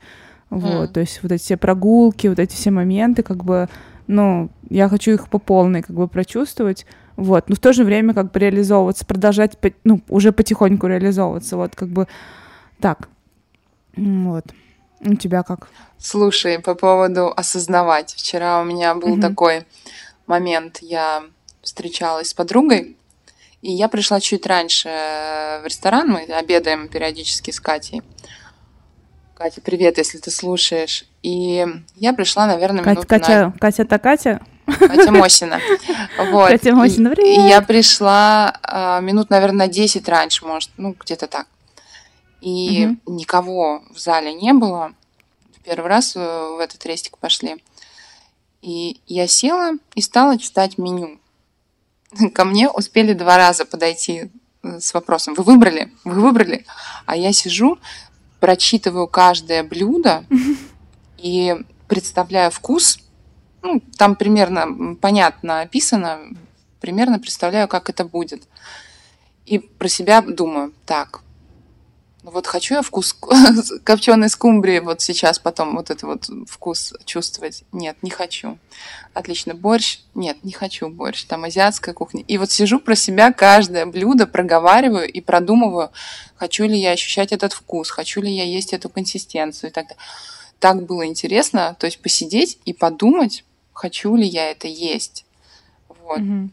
Вот, 0.50 0.90
mm. 0.90 0.92
то 0.92 1.00
есть 1.00 1.20
вот 1.22 1.30
эти 1.30 1.42
все 1.42 1.56
прогулки, 1.56 2.26
вот 2.26 2.40
эти 2.40 2.54
все 2.54 2.72
моменты, 2.72 3.22
как 3.22 3.44
бы, 3.44 3.68
ну, 4.10 4.50
я 4.68 4.88
хочу 4.88 5.12
их 5.12 5.28
по 5.28 5.38
полной, 5.38 5.82
как 5.82 5.94
бы, 5.94 6.08
прочувствовать, 6.08 6.84
вот, 7.16 7.48
но 7.48 7.54
в 7.54 7.58
то 7.60 7.72
же 7.72 7.84
время, 7.84 8.12
как 8.12 8.32
бы, 8.32 8.40
реализовываться, 8.40 9.06
продолжать, 9.06 9.56
ну, 9.84 10.00
уже 10.08 10.32
потихоньку 10.32 10.86
реализовываться, 10.86 11.56
вот, 11.56 11.76
как 11.76 11.88
бы, 11.88 12.08
так, 12.80 13.08
вот. 13.96 14.44
У 15.02 15.14
тебя 15.14 15.42
как? 15.42 15.68
Слушай, 15.98 16.58
по 16.58 16.74
поводу 16.74 17.32
осознавать. 17.34 18.12
Вчера 18.12 18.60
у 18.60 18.64
меня 18.64 18.94
был 18.94 19.12
угу. 19.12 19.20
такой 19.20 19.64
момент. 20.26 20.80
Я 20.82 21.24
встречалась 21.62 22.28
с 22.28 22.34
подругой, 22.34 22.98
и 23.62 23.72
я 23.72 23.88
пришла 23.88 24.20
чуть 24.20 24.46
раньше 24.46 24.88
в 24.88 25.62
ресторан. 25.64 26.10
Мы 26.10 26.20
обедаем 26.24 26.88
периодически 26.88 27.50
с 27.50 27.60
Катей. 27.60 28.02
Катя, 29.40 29.62
привет, 29.62 29.96
если 29.96 30.18
ты 30.18 30.30
слушаешь. 30.30 31.06
И 31.22 31.66
я 31.96 32.12
пришла, 32.12 32.46
наверное, 32.46 32.84
Катя, 32.84 33.06
Катя, 33.06 33.46
на... 33.46 33.52
Катя, 33.52 33.82
это 33.84 33.98
Катя? 33.98 34.40
Катя 34.66 35.10
Мосина. 35.12 35.60
Вот. 36.30 36.50
Катя 36.50 36.74
Мосина, 36.74 37.08
привет. 37.08 37.38
И 37.38 37.48
я 37.48 37.62
пришла 37.62 38.58
а, 38.62 39.00
минут, 39.00 39.30
наверное, 39.30 39.66
10 39.66 40.06
раньше, 40.10 40.44
может, 40.44 40.68
ну, 40.76 40.94
где-то 41.00 41.26
так 41.26 41.46
и 42.42 42.86
угу. 43.06 43.14
никого 43.16 43.82
в 43.90 43.98
зале 43.98 44.34
не 44.34 44.52
было. 44.52 44.92
Первый 45.64 45.88
раз 45.88 46.16
э, 46.16 46.18
в 46.18 46.58
этот 46.58 46.84
рестик 46.84 47.16
пошли. 47.16 47.64
И 48.60 49.00
я 49.06 49.26
села 49.26 49.72
и 49.94 50.02
стала 50.02 50.36
читать 50.36 50.76
меню. 50.76 51.18
Ко 52.34 52.44
мне 52.44 52.68
успели 52.68 53.14
два 53.14 53.38
раза 53.38 53.64
подойти 53.64 54.30
э, 54.62 54.80
с 54.80 54.92
вопросом 54.92 55.32
«Вы 55.32 55.44
выбрали? 55.44 55.90
Вы 56.04 56.20
выбрали?» 56.20 56.66
А 57.06 57.16
я 57.16 57.32
сижу, 57.32 57.78
прочитываю 58.40 59.06
каждое 59.06 59.62
блюдо 59.62 60.24
и 61.18 61.56
представляю 61.86 62.50
вкус. 62.50 62.98
Ну, 63.62 63.82
там 63.98 64.16
примерно 64.16 64.96
понятно 65.00 65.60
описано, 65.60 66.18
примерно 66.80 67.18
представляю, 67.18 67.68
как 67.68 67.90
это 67.90 68.04
будет. 68.04 68.42
И 69.44 69.58
про 69.58 69.88
себя 69.88 70.22
думаю, 70.22 70.72
так, 70.86 71.20
вот 72.22 72.46
хочу 72.46 72.74
я 72.74 72.82
вкус 72.82 73.16
копченой 73.84 74.28
скумбрии 74.28 74.80
вот 74.80 75.00
сейчас 75.00 75.38
потом 75.38 75.76
вот 75.76 75.90
этот 75.90 76.02
вот 76.02 76.30
вкус 76.48 76.92
чувствовать. 77.04 77.64
Нет, 77.72 77.96
не 78.02 78.10
хочу. 78.10 78.58
Отлично. 79.14 79.54
Борщ? 79.54 80.00
Нет, 80.14 80.36
не 80.44 80.52
хочу 80.52 80.88
борщ. 80.88 81.24
Там 81.24 81.44
азиатская 81.44 81.94
кухня. 81.94 82.22
И 82.28 82.36
вот 82.36 82.50
сижу 82.50 82.78
про 82.78 82.94
себя 82.94 83.32
каждое 83.32 83.86
блюдо, 83.86 84.26
проговариваю 84.26 85.10
и 85.10 85.20
продумываю, 85.20 85.90
хочу 86.36 86.64
ли 86.64 86.78
я 86.78 86.92
ощущать 86.92 87.32
этот 87.32 87.52
вкус, 87.52 87.90
хочу 87.90 88.20
ли 88.20 88.30
я 88.30 88.44
есть 88.44 88.72
эту 88.72 88.88
консистенцию 88.88 89.70
и 89.70 89.72
так 89.72 89.88
далее. 89.88 90.02
Так 90.58 90.84
было 90.84 91.06
интересно, 91.06 91.74
то 91.78 91.86
есть 91.86 92.02
посидеть 92.02 92.58
и 92.66 92.74
подумать, 92.74 93.44
хочу 93.72 94.14
ли 94.14 94.26
я 94.26 94.50
это 94.50 94.68
есть. 94.68 95.24
Вот. 95.88 96.18
Mm-hmm 96.18 96.50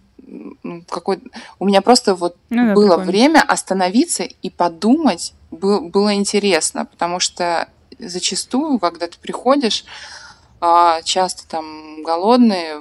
какой 0.89 1.19
у 1.59 1.65
меня 1.65 1.81
просто 1.81 2.15
вот 2.15 2.36
ну, 2.50 2.67
да, 2.67 2.74
было 2.74 2.95
прикольно. 2.97 3.12
время 3.12 3.41
остановиться 3.41 4.24
и 4.24 4.50
подумать 4.50 5.33
был, 5.51 5.81
было 5.81 6.13
интересно, 6.13 6.86
потому 6.86 7.19
что 7.19 7.69
зачастую, 8.00 8.79
когда 8.79 9.07
ты 9.07 9.17
приходишь, 9.19 9.86
а, 10.59 11.01
часто 11.03 11.47
там 11.47 12.03
голодный 12.03 12.79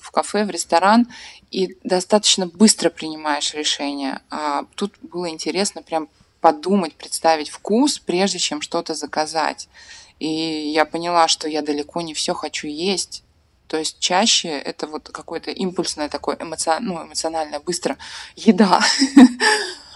в 0.00 0.10
кафе, 0.10 0.44
в 0.44 0.50
ресторан, 0.50 1.06
и 1.50 1.76
достаточно 1.84 2.46
быстро 2.46 2.90
принимаешь 2.90 3.54
решение. 3.54 4.20
А 4.30 4.64
тут 4.74 4.94
было 5.02 5.28
интересно 5.28 5.82
прям 5.82 6.08
подумать, 6.40 6.94
представить 6.94 7.50
вкус, 7.50 7.98
прежде 7.98 8.38
чем 8.38 8.60
что-то 8.60 8.94
заказать. 8.94 9.68
И 10.18 10.28
я 10.28 10.84
поняла, 10.84 11.28
что 11.28 11.48
я 11.48 11.62
далеко 11.62 12.00
не 12.00 12.14
все 12.14 12.34
хочу 12.34 12.66
есть. 12.68 13.22
То 13.72 13.78
есть 13.78 13.98
чаще 14.00 14.50
это 14.50 14.86
вот 14.86 15.08
какое-то 15.08 15.50
импульсное 15.50 16.10
такое 16.10 16.36
эмоцион... 16.38 16.84
ну, 16.84 17.02
эмоциональное 17.02 17.58
быстро 17.58 17.96
еда. 18.36 18.82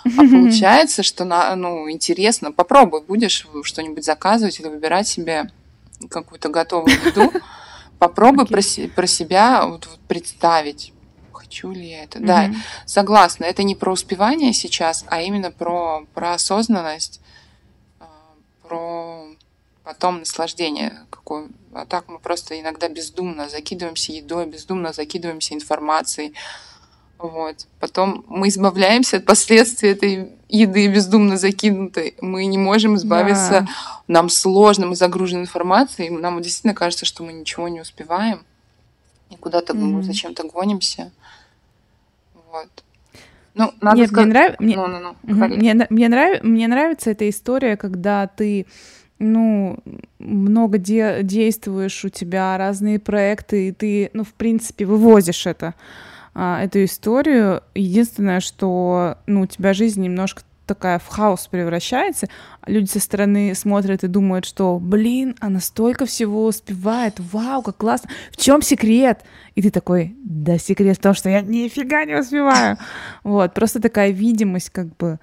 А 0.03 0.09
получается, 0.09 1.03
что 1.03 1.27
на, 1.27 1.55
ну, 1.57 1.91
интересно, 1.91 2.53
попробуй, 2.53 3.03
будешь 3.03 3.47
что-нибудь 3.65 4.03
заказывать 4.03 4.59
или 4.59 4.69
выбирать 4.69 5.07
себе 5.07 5.51
какую-то 6.09 6.49
готовую 6.49 6.97
еду, 7.05 7.31
попробуй 7.99 8.47
okay. 8.47 8.87
про, 8.89 8.95
про 8.95 9.07
себя 9.07 9.67
вот, 9.67 9.87
вот, 9.87 9.99
представить, 10.09 10.95
хочу 11.35 11.71
ли 11.71 11.91
я 11.91 12.05
это. 12.05 12.19
Mm-hmm. 12.19 12.27
Да, 12.27 12.55
согласна, 12.87 13.45
это 13.45 13.63
не 13.63 13.75
про 13.75 13.93
успевание 13.93 14.55
сейчас, 14.55 15.05
а 15.09 15.21
именно 15.21 15.51
про, 15.51 16.07
про 16.15 16.33
осознанность, 16.33 17.21
а, 18.01 18.07
про 18.67 19.36
потом 19.87 20.19
наслаждение 20.19 21.07
какое. 21.11 21.49
А 21.73 21.87
так 21.87 22.09
мы 22.09 22.19
просто 22.19 22.61
иногда 22.61 22.89
бездумно 22.89 23.49
закидываемся 23.49 24.13
едой, 24.13 24.47
бездумно 24.47 24.93
закидываемся 24.93 25.55
информацией, 25.55 26.35
вот. 27.19 27.67
Потом 27.81 28.25
мы 28.29 28.49
избавляемся 28.49 29.17
от 29.19 29.25
последствий 29.25 29.91
этой 29.91 30.33
еды 30.49 30.87
бездумно 30.89 31.37
закинутой. 31.37 32.15
Мы 32.21 32.45
не 32.47 32.59
можем 32.59 32.97
избавиться. 32.97 33.61
Да. 33.61 33.69
Нам 34.07 34.29
сложно, 34.29 34.87
мы 34.87 34.97
загружены 34.97 35.43
информацией. 35.43 36.11
Нам 36.11 36.43
действительно 36.43 36.75
кажется, 36.75 37.07
что 37.07 37.23
мы 37.23 37.33
ничего 37.33 37.69
не 37.69 37.81
успеваем. 37.81 38.45
И 39.31 39.37
куда-то 39.37 39.73
mm-hmm. 39.73 40.03
зачем-то 40.03 40.47
гонимся. 40.47 41.11
Вот. 42.53 42.69
Ну, 43.55 43.73
надо 43.81 43.97
Нет, 43.97 44.11
сказать... 44.11 44.27
мне, 44.27 44.35
нрав... 44.35 44.61
мне... 44.61 44.77
Ну, 44.77 44.87
ну, 44.87 45.17
ну, 45.23 45.35
мне, 45.49 45.87
мне, 45.89 46.09
нрав... 46.09 46.43
мне 46.43 46.69
нравится 46.69 47.11
эта 47.11 47.29
история, 47.31 47.79
когда 47.79 48.27
ты 48.27 48.67
ну, 49.19 49.79
много 50.19 50.79
де- 50.79 51.23
действуешь, 51.23 52.05
у 52.05 52.09
тебя 52.09 52.57
разные 52.59 52.99
проекты, 52.99 53.69
и 53.69 53.73
ты, 53.73 54.11
ну, 54.13 54.25
в 54.25 54.35
принципе, 54.35 54.85
вывозишь 54.85 55.47
это 55.47 55.75
а, 56.35 56.63
эту 56.63 56.85
историю. 56.85 57.63
Единственное, 57.75 58.41
что 58.41 59.19
ну, 59.27 59.43
у 59.43 59.47
тебя 59.47 59.73
жизнь 59.73 60.03
немножко 60.03 60.43
такая 60.67 60.99
в 60.99 61.07
хаос 61.07 61.47
превращается, 61.47 62.29
люди 62.67 62.91
со 62.91 63.01
стороны 63.01 63.55
смотрят 63.55 64.05
и 64.05 64.09
думают, 64.09 64.45
что, 64.45 64.79
блин, 64.79 65.37
она 65.41 65.61
столько 65.61 66.07
всего 66.07 66.45
успевает, 66.45 67.15
вау, 67.19 67.63
как 67.63 67.77
классно, 67.77 68.11
в 68.33 68.37
чем 68.37 68.63
секрет? 68.63 69.21
И 69.55 69.63
ты 69.63 69.71
такой, 69.71 70.17
да, 70.25 70.59
секрет 70.59 70.99
в 70.99 71.01
том, 71.01 71.15
что 71.15 71.31
я 71.31 71.41
нифига 71.41 72.05
не 72.05 72.17
успеваю. 72.17 72.77
Вот, 73.23 73.55
просто 73.55 73.81
такая 73.81 74.11
видимость, 74.11 74.71
как 74.71 74.95
бы, 74.97 75.19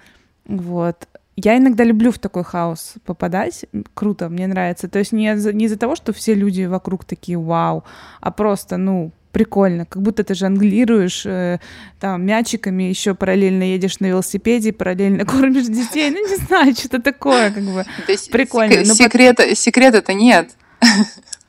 вот. 0.45 1.07
Я 1.35 1.57
иногда 1.57 1.83
люблю 1.83 2.11
в 2.11 2.19
такой 2.19 2.43
хаос 2.43 2.93
попадать, 3.05 3.65
круто, 3.93 4.29
мне 4.29 4.45
нравится. 4.47 4.87
То 4.87 4.99
есть 4.99 5.11
не, 5.11 5.33
не 5.53 5.65
из-за 5.65 5.77
того, 5.77 5.95
что 5.95 6.13
все 6.13 6.35
люди 6.35 6.63
вокруг 6.63 7.05
такие 7.05 7.39
вау, 7.39 7.83
а 8.21 8.31
просто, 8.31 8.77
ну, 8.77 9.11
прикольно, 9.31 9.85
как 9.85 10.01
будто 10.01 10.23
ты 10.23 10.35
жонглируешь 10.35 11.25
э, 11.25 11.59
там 11.99 12.23
мячиками, 12.23 12.83
еще 12.83 13.15
параллельно 13.15 13.63
едешь 13.63 13.99
на 13.99 14.05
велосипеде, 14.05 14.71
параллельно 14.71 15.25
кормишь 15.25 15.65
детей, 15.65 16.11
ну 16.11 16.29
не 16.29 16.35
знаю, 16.37 16.73
что-то 16.75 17.01
такое, 17.01 17.49
как 17.51 17.63
бы 17.63 17.83
да 18.07 18.13
прикольно. 18.31 18.85
Сек- 18.85 18.95
секрета, 18.95 19.47
под... 19.47 19.57
секрета-то 19.57 20.13
нет. 20.13 20.51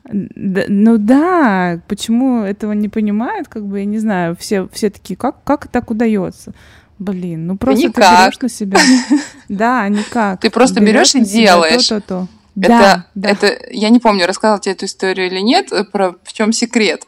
Да, 0.05 0.65
ну 0.69 0.99
да, 0.99 1.81
почему 1.89 2.43
этого 2.43 2.73
не 2.73 2.89
понимают, 2.89 3.49
как 3.49 3.67
бы 3.67 3.81
я 3.81 3.85
не 3.85 3.99
знаю, 3.99 4.37
все 4.39 4.69
все 4.73 4.91
такие, 4.91 5.17
как 5.17 5.45
как 5.45 5.69
так 5.69 5.91
удается? 5.91 6.53
Блин, 6.99 7.47
ну 7.47 7.57
просто 7.57 7.89
никак. 7.89 8.05
ты 8.05 8.25
берешь 8.25 8.41
на 8.41 8.49
себя. 8.49 8.81
Да, 9.49 9.89
никак. 9.89 10.41
Ты 10.41 10.51
просто 10.51 10.81
берешь 10.81 11.15
и 11.15 11.21
делаешь. 11.21 11.89
То-то-то. 11.89 12.29
Это, 12.57 12.69
да, 12.69 13.07
да. 13.17 13.31
это, 13.31 13.59
я 13.71 13.89
не 13.89 13.99
помню, 13.99 14.27
рассказала 14.27 14.61
тебе 14.61 14.75
эту 14.75 14.85
историю 14.85 15.27
или 15.27 15.41
нет, 15.41 15.71
про 15.91 16.15
в 16.23 16.33
чем 16.33 16.53
секрет. 16.53 17.05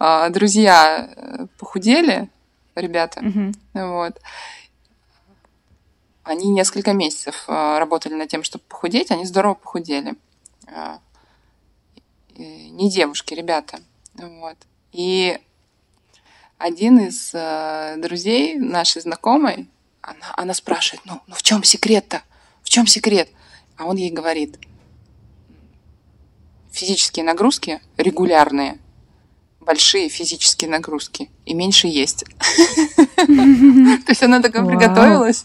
А, 0.00 0.28
друзья 0.28 1.08
э, 1.14 1.46
похудели, 1.56 2.28
ребята, 2.74 3.20
угу. 3.20 3.52
вот. 3.74 4.20
Они 6.24 6.50
несколько 6.50 6.94
месяцев 6.94 7.44
э, 7.46 7.78
работали 7.78 8.14
над 8.14 8.28
тем, 8.28 8.42
чтобы 8.42 8.64
похудеть, 8.68 9.12
они 9.12 9.24
здорово 9.24 9.54
похудели. 9.54 10.14
А, 10.66 10.98
не 12.36 12.90
девушки, 12.90 13.34
ребята. 13.34 13.78
Вот. 14.14 14.56
И 14.92 15.38
один 16.58 16.98
из 16.98 17.32
друзей 18.00 18.58
нашей 18.58 19.02
знакомой, 19.02 19.68
она, 20.00 20.34
она 20.36 20.54
спрашивает, 20.54 21.02
ну, 21.04 21.20
ну 21.26 21.34
в 21.34 21.42
чем 21.42 21.62
секрет-то? 21.62 22.22
В 22.62 22.68
чем 22.68 22.86
секрет? 22.86 23.30
А 23.76 23.84
он 23.84 23.96
ей 23.96 24.10
говорит, 24.10 24.58
физические 26.72 27.24
нагрузки 27.24 27.80
регулярные, 27.96 28.78
большие 29.60 30.08
физические 30.08 30.70
нагрузки 30.70 31.30
и 31.44 31.54
меньше 31.54 31.88
есть. 31.88 32.24
То 33.16 34.08
есть 34.08 34.22
она 34.22 34.40
такая 34.40 34.64
приготовилась. 34.64 35.44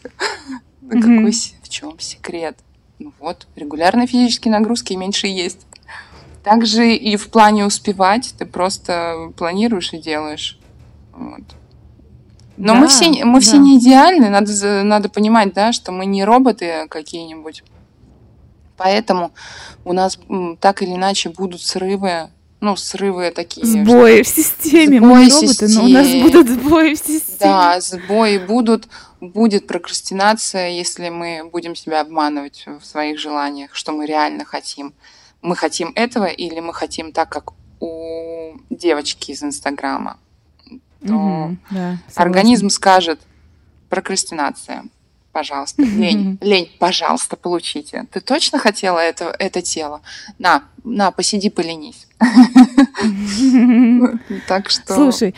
Какой 0.89 1.32
в 1.62 1.70
чем 1.70 2.00
секрет? 2.00 2.58
Ну 3.00 3.13
вот, 3.20 3.48
регулярные 3.55 4.08
физические 4.08 4.51
нагрузки 4.51 4.93
и 4.93 4.98
меньше 4.98 5.27
есть. 5.27 5.65
Также 6.43 6.93
и 6.96 7.15
в 7.15 7.29
плане 7.29 7.65
успевать 7.65 8.34
ты 8.38 8.46
просто 8.46 9.32
планируешь 9.38 9.93
и 9.93 9.98
делаешь. 9.98 10.60
Вот. 11.13 11.41
Но 12.58 12.74
да, 12.74 12.79
мы 12.79 12.88
все, 12.88 13.25
мы 13.25 13.39
да. 13.39 13.46
все 13.46 13.58
не 13.58 13.77
идеальны, 13.77 14.29
надо, 14.29 14.84
надо 14.84 15.10
понимать, 15.10 15.53
да, 15.53 15.72
что 15.72 15.91
мы 15.91 16.05
не 16.05 16.24
роботы 16.24 16.88
какие-нибудь. 16.89 17.63
Поэтому 18.77 19.32
у 19.86 19.93
нас 19.93 20.20
так 20.60 20.82
или 20.82 20.91
иначе 20.93 21.29
будут 21.29 21.62
срывы, 21.62 22.29
ну, 22.60 22.75
срывы 22.75 23.32
такие. 23.32 23.65
Сбои 23.65 24.22
в 24.22 24.27
системе. 24.27 25.00
Сбои 25.00 25.10
мы 25.10 25.29
роботы, 25.29 25.67
системе. 25.67 25.74
но 25.75 25.84
у 25.84 25.88
нас 25.89 26.08
будут 26.22 26.50
сбои 26.50 26.93
в 26.93 26.98
системе. 26.98 27.38
Да, 27.39 27.82
сбои 27.82 28.38
будут. 28.38 28.88
Будет 29.20 29.67
прокрастинация, 29.67 30.70
если 30.70 31.08
мы 31.08 31.50
будем 31.50 31.77
себя 31.77 32.01
обманывать 32.01 32.65
в 32.67 32.86
своих 32.86 33.20
желаниях, 33.20 33.74
что 33.74 33.93
мы 33.93 34.05
реально 34.05 34.43
хотим. 34.43 34.93
Мы 35.41 35.55
хотим 35.55 35.93
этого 35.96 36.25
или 36.25 36.60
мы 36.60 36.74
хотим 36.74 37.13
так, 37.13 37.29
как 37.29 37.53
у 37.79 38.53
девочки 38.70 39.32
из 39.32 39.41
Инстаграма 39.41 40.17
то 41.05 41.13
угу, 41.13 41.57
да, 41.72 41.98
организм 42.15 42.69
скажет 42.69 43.19
прокрастинация. 43.89 44.86
Пожалуйста, 45.31 45.81
лень, 45.81 46.38
лень, 46.41 46.69
пожалуйста, 46.79 47.36
получите. 47.36 48.05
Ты 48.12 48.22
точно 48.22 48.60
хотела 48.60 49.00
это, 49.00 49.36
это 49.39 49.63
тело? 49.63 50.01
На, 50.38 50.63
на, 50.83 51.10
посиди, 51.12 51.50
поленись. 51.50 52.07
Так 54.48 54.69
что... 54.69 54.93
Слушай, 54.93 55.33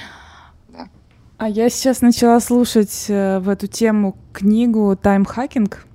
а 1.38 1.50
я 1.50 1.70
сейчас 1.70 2.02
начала 2.02 2.40
слушать 2.40 3.06
э, 3.10 3.40
в 3.40 3.50
эту 3.50 3.68
тему 3.68 4.16
книгу 4.32 4.96
«Таймхакинг». 4.96 5.86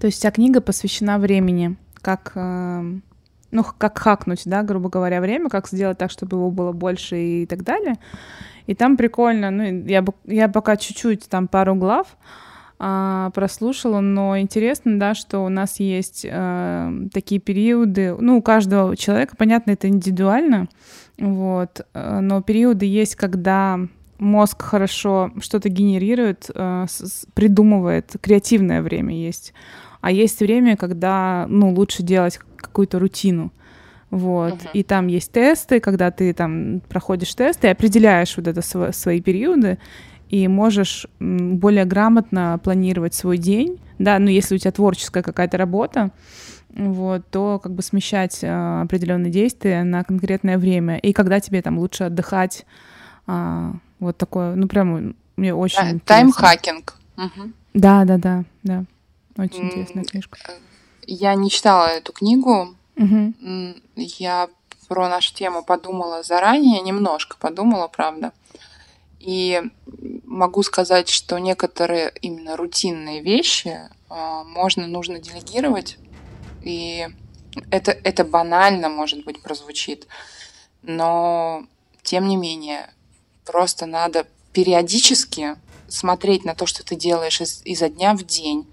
То 0.00 0.06
есть 0.06 0.18
вся 0.18 0.30
книга 0.30 0.62
посвящена 0.62 1.18
времени, 1.18 1.76
как, 2.00 2.32
э, 2.34 2.98
ну, 3.50 3.64
как 3.78 3.98
хакнуть, 3.98 4.42
да, 4.44 4.62
грубо 4.62 4.88
говоря, 4.88 5.20
время, 5.20 5.48
как 5.48 5.68
сделать 5.68 5.98
так, 5.98 6.10
чтобы 6.10 6.36
его 6.36 6.50
было 6.50 6.72
больше 6.72 7.16
и 7.18 7.46
так 7.46 7.62
далее. 7.62 7.96
И 8.66 8.74
там 8.74 8.96
прикольно, 8.96 9.50
ну, 9.50 9.62
я, 9.86 10.04
я 10.26 10.48
пока 10.48 10.76
чуть-чуть, 10.76 11.28
там 11.28 11.48
пару 11.48 11.74
глав 11.74 12.06
а, 12.78 13.30
прослушала, 13.30 14.00
но 14.00 14.38
интересно, 14.38 14.98
да, 14.98 15.14
что 15.14 15.40
у 15.40 15.48
нас 15.48 15.80
есть 15.80 16.26
а, 16.30 16.92
такие 17.12 17.40
периоды, 17.40 18.14
ну, 18.18 18.38
у 18.38 18.42
каждого 18.42 18.96
человека, 18.96 19.36
понятно, 19.36 19.72
это 19.72 19.88
индивидуально, 19.88 20.68
вот, 21.18 21.84
э, 21.94 22.20
но 22.20 22.42
периоды 22.42 22.86
есть, 22.86 23.16
когда 23.16 23.80
мозг 24.18 24.62
хорошо 24.62 25.32
что-то 25.40 25.68
генерирует, 25.68 26.50
а, 26.54 26.86
придумывает, 27.34 28.14
креативное 28.20 28.82
время 28.82 29.16
есть, 29.16 29.54
а 30.00 30.12
есть 30.12 30.38
время, 30.38 30.76
когда, 30.76 31.46
ну, 31.48 31.72
лучше 31.72 32.04
делать 32.04 32.38
какую-то 32.62 32.98
рутину. 32.98 33.52
Вот. 34.10 34.54
Uh-huh. 34.54 34.70
И 34.72 34.82
там 34.82 35.06
есть 35.06 35.32
тесты, 35.32 35.80
когда 35.80 36.10
ты 36.10 36.32
там 36.32 36.80
проходишь 36.88 37.34
тесты 37.34 37.66
и 37.66 37.70
определяешь 37.70 38.36
вот 38.36 38.46
это 38.46 38.62
св- 38.62 38.94
свои 38.96 39.20
периоды, 39.20 39.78
и 40.30 40.46
можешь 40.48 41.06
более 41.18 41.84
грамотно 41.84 42.60
планировать 42.62 43.14
свой 43.14 43.38
день. 43.38 43.78
Да, 43.98 44.18
ну 44.18 44.28
если 44.28 44.54
у 44.54 44.58
тебя 44.58 44.72
творческая 44.72 45.22
какая-то 45.22 45.56
работа, 45.56 46.10
вот, 46.68 47.26
то 47.30 47.58
как 47.62 47.72
бы 47.72 47.82
смещать 47.82 48.38
э, 48.42 48.80
определенные 48.82 49.32
действия 49.32 49.82
на 49.84 50.04
конкретное 50.04 50.58
время. 50.58 50.98
И 50.98 51.12
когда 51.12 51.40
тебе 51.40 51.62
там 51.62 51.78
лучше 51.78 52.04
отдыхать. 52.04 52.66
Э, 53.26 53.72
вот 53.98 54.16
такое, 54.16 54.54
ну 54.54 54.68
прям 54.68 55.16
мне 55.36 55.54
очень 55.54 56.00
Таймхакинг. 56.00 56.94
Угу. 57.16 57.52
Да, 57.74 58.04
да, 58.04 58.18
да, 58.18 58.44
да. 58.62 58.84
Очень 59.36 59.66
интересная 59.66 60.04
книжка. 60.04 60.38
Я 61.10 61.34
не 61.34 61.50
читала 61.50 61.86
эту 61.86 62.12
книгу, 62.12 62.76
Угу. 62.98 63.74
Я 63.96 64.48
про 64.88 65.08
нашу 65.08 65.34
тему 65.34 65.62
подумала 65.62 66.22
заранее, 66.22 66.80
немножко 66.80 67.36
подумала, 67.38 67.88
правда. 67.88 68.32
И 69.20 69.62
могу 70.24 70.62
сказать, 70.62 71.08
что 71.08 71.38
некоторые 71.38 72.12
именно 72.20 72.56
рутинные 72.56 73.20
вещи 73.20 73.78
э, 74.10 74.42
можно, 74.46 74.86
нужно 74.86 75.18
делегировать. 75.18 75.98
И 76.62 77.06
это, 77.70 77.92
это 77.92 78.24
банально, 78.24 78.88
может 78.88 79.24
быть, 79.24 79.42
прозвучит. 79.42 80.06
Но, 80.82 81.64
тем 82.02 82.28
не 82.28 82.36
менее, 82.36 82.90
просто 83.44 83.86
надо 83.86 84.26
периодически 84.52 85.56
смотреть 85.88 86.44
на 86.44 86.54
то, 86.54 86.66
что 86.66 86.84
ты 86.84 86.96
делаешь 86.96 87.40
из, 87.40 87.62
изо 87.64 87.88
дня 87.88 88.14
в 88.14 88.24
день, 88.24 88.66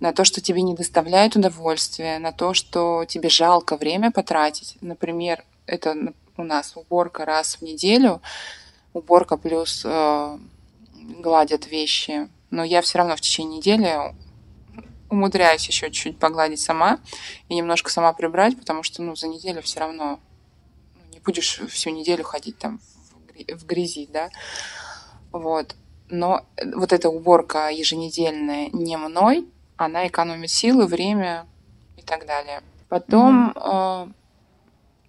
на 0.00 0.12
то, 0.12 0.24
что 0.24 0.40
тебе 0.40 0.62
не 0.62 0.74
доставляет 0.74 1.36
удовольствия, 1.36 2.18
на 2.18 2.32
то, 2.32 2.54
что 2.54 3.04
тебе 3.06 3.28
жалко 3.28 3.76
время 3.76 4.10
потратить. 4.10 4.76
Например, 4.80 5.44
это 5.66 6.12
у 6.36 6.42
нас 6.42 6.72
уборка 6.76 7.24
раз 7.24 7.56
в 7.56 7.62
неделю, 7.62 8.20
уборка 8.92 9.36
плюс 9.36 9.82
э, 9.84 10.38
гладят 11.20 11.66
вещи. 11.66 12.28
Но 12.50 12.64
я 12.64 12.82
все 12.82 12.98
равно 12.98 13.16
в 13.16 13.20
течение 13.20 13.58
недели 13.58 14.14
умудряюсь 15.08 15.66
еще 15.66 15.86
чуть-чуть 15.86 16.18
погладить 16.18 16.60
сама 16.60 16.98
и 17.48 17.54
немножко 17.54 17.90
сама 17.90 18.12
прибрать, 18.12 18.58
потому 18.58 18.82
что 18.82 19.02
ну, 19.02 19.14
за 19.14 19.28
неделю 19.28 19.62
все 19.62 19.80
равно 19.80 20.20
ну, 20.94 21.12
не 21.12 21.20
будешь 21.20 21.60
всю 21.68 21.90
неделю 21.90 22.24
ходить 22.24 22.58
там 22.58 22.80
в 23.48 23.66
грязи, 23.66 24.08
да. 24.12 24.30
Вот. 25.32 25.76
Но 26.08 26.44
вот 26.74 26.92
эта 26.92 27.08
уборка 27.08 27.68
еженедельная 27.68 28.68
не 28.72 28.96
мной, 28.96 29.46
она 29.76 30.06
экономит 30.06 30.50
силы, 30.50 30.86
время 30.86 31.46
и 31.96 32.02
так 32.02 32.26
далее. 32.26 32.62
Потом, 32.88 33.52
mm-hmm. 33.52 34.12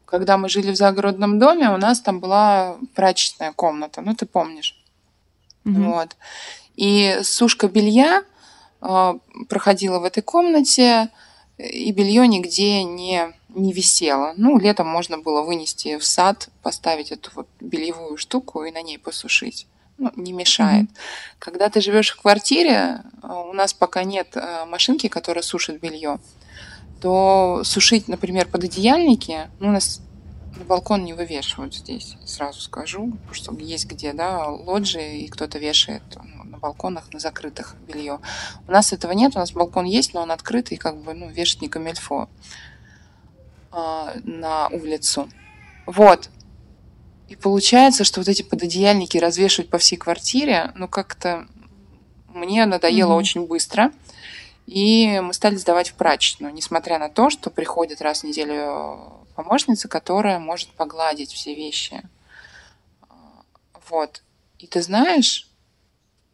когда 0.06 0.38
мы 0.38 0.50
жили 0.50 0.72
в 0.72 0.76
загородном 0.76 1.40
доме, 1.40 1.70
у 1.70 1.78
нас 1.78 2.02
там 2.02 2.20
была 2.20 2.78
прачечная 2.96 3.54
комната, 3.54 4.02
ну 4.02 4.16
ты 4.16 4.26
помнишь. 4.26 4.84
Mm-hmm. 5.66 5.84
Вот. 5.84 6.18
И 6.76 7.20
сушка 7.24 7.68
белья 7.68 8.24
э, 8.82 9.14
проходила 9.50 10.00
в 10.00 10.04
этой 10.04 10.24
комнате, 10.24 11.10
и 11.58 11.92
белье 11.92 12.28
нигде 12.28 12.84
не, 12.84 13.34
не 13.50 13.74
висело. 13.74 14.34
Ну, 14.38 14.60
летом 14.60 14.88
можно 14.88 15.18
было 15.18 15.42
вынести 15.42 15.98
в 15.98 16.06
сад, 16.06 16.50
поставить 16.62 17.12
эту 17.12 17.32
вот 17.34 17.48
бельевую 17.60 18.18
штуку 18.18 18.64
и 18.64 18.72
на 18.72 18.82
ней 18.82 19.00
посушить 19.00 19.68
ну, 19.98 20.12
не 20.16 20.32
мешает. 20.32 20.86
Mm-hmm. 20.86 21.36
Когда 21.40 21.70
ты 21.70 21.82
живешь 21.82 22.12
в 22.12 22.22
квартире, 22.22 23.02
э, 23.24 23.28
у 23.28 23.54
нас 23.54 23.74
пока 23.74 24.04
нет 24.04 24.36
э, 24.36 24.66
машинки, 24.66 25.08
которая 25.08 25.44
сушит 25.44 25.80
белье, 25.80 26.20
то 27.02 27.62
сушить, 27.64 28.08
например, 28.08 28.48
пододеяльники, 28.48 29.50
ну, 29.60 29.70
у 29.70 29.72
нас 29.72 30.02
на 30.58 30.66
балкон 30.66 31.06
не 31.06 31.14
вывешивают 31.14 31.76
здесь, 31.76 32.16
сразу 32.26 32.62
скажу, 32.62 33.14
что 33.32 33.56
есть 33.56 33.86
где, 33.86 34.14
да, 34.14 34.48
лоджии, 34.48 35.22
и 35.22 35.28
кто-то 35.28 35.60
вешает 35.60 36.04
ну, 36.16 36.44
на 36.44 36.58
балконах, 36.58 37.14
на 37.14 37.20
закрытых 37.20 37.76
белье. 37.88 38.20
У 38.68 38.72
нас 38.72 38.94
этого 38.94 39.12
нет, 39.12 39.36
у 39.36 39.40
нас 39.40 39.52
балкон 39.52 39.86
есть, 39.86 40.14
но 40.14 40.22
он 40.22 40.32
открытый, 40.32 40.78
как 40.78 40.98
бы, 40.98 41.14
ну, 41.14 41.30
вешать 41.30 41.62
не 41.62 41.70
камельфо 41.70 42.30
а, 43.72 44.14
на 44.24 44.68
улицу. 44.70 45.30
Вот. 45.86 46.30
И 47.28 47.36
получается, 47.36 48.04
что 48.04 48.22
вот 48.22 48.28
эти 48.30 48.42
пододеяльники 48.42 49.18
развешивать 49.18 49.70
по 49.70 49.78
всей 49.78 49.98
квартире, 49.98 50.72
ну 50.76 50.88
как-то 50.88 51.48
мне 52.28 52.66
надоело 52.66 53.14
mm-hmm. 53.14 53.18
очень 53.18 53.48
быстро. 53.48 53.92
И 54.66 55.20
мы 55.22 55.34
стали 55.34 55.56
сдавать 55.56 55.90
в 55.90 55.94
прачечную, 55.94 56.54
несмотря 56.54 57.00
на 57.00 57.10
то, 57.10 57.30
что 57.30 57.50
приходит 57.50 58.02
раз 58.02 58.22
в 58.22 58.24
неделю 58.26 59.26
помощница, 59.36 59.88
которая 59.88 60.40
может 60.40 60.70
погладить 60.72 61.32
все 61.32 61.54
вещи. 61.56 62.02
Вот. 63.90 64.24
И 64.60 64.68
ты 64.68 64.82
знаешь, 64.82 65.50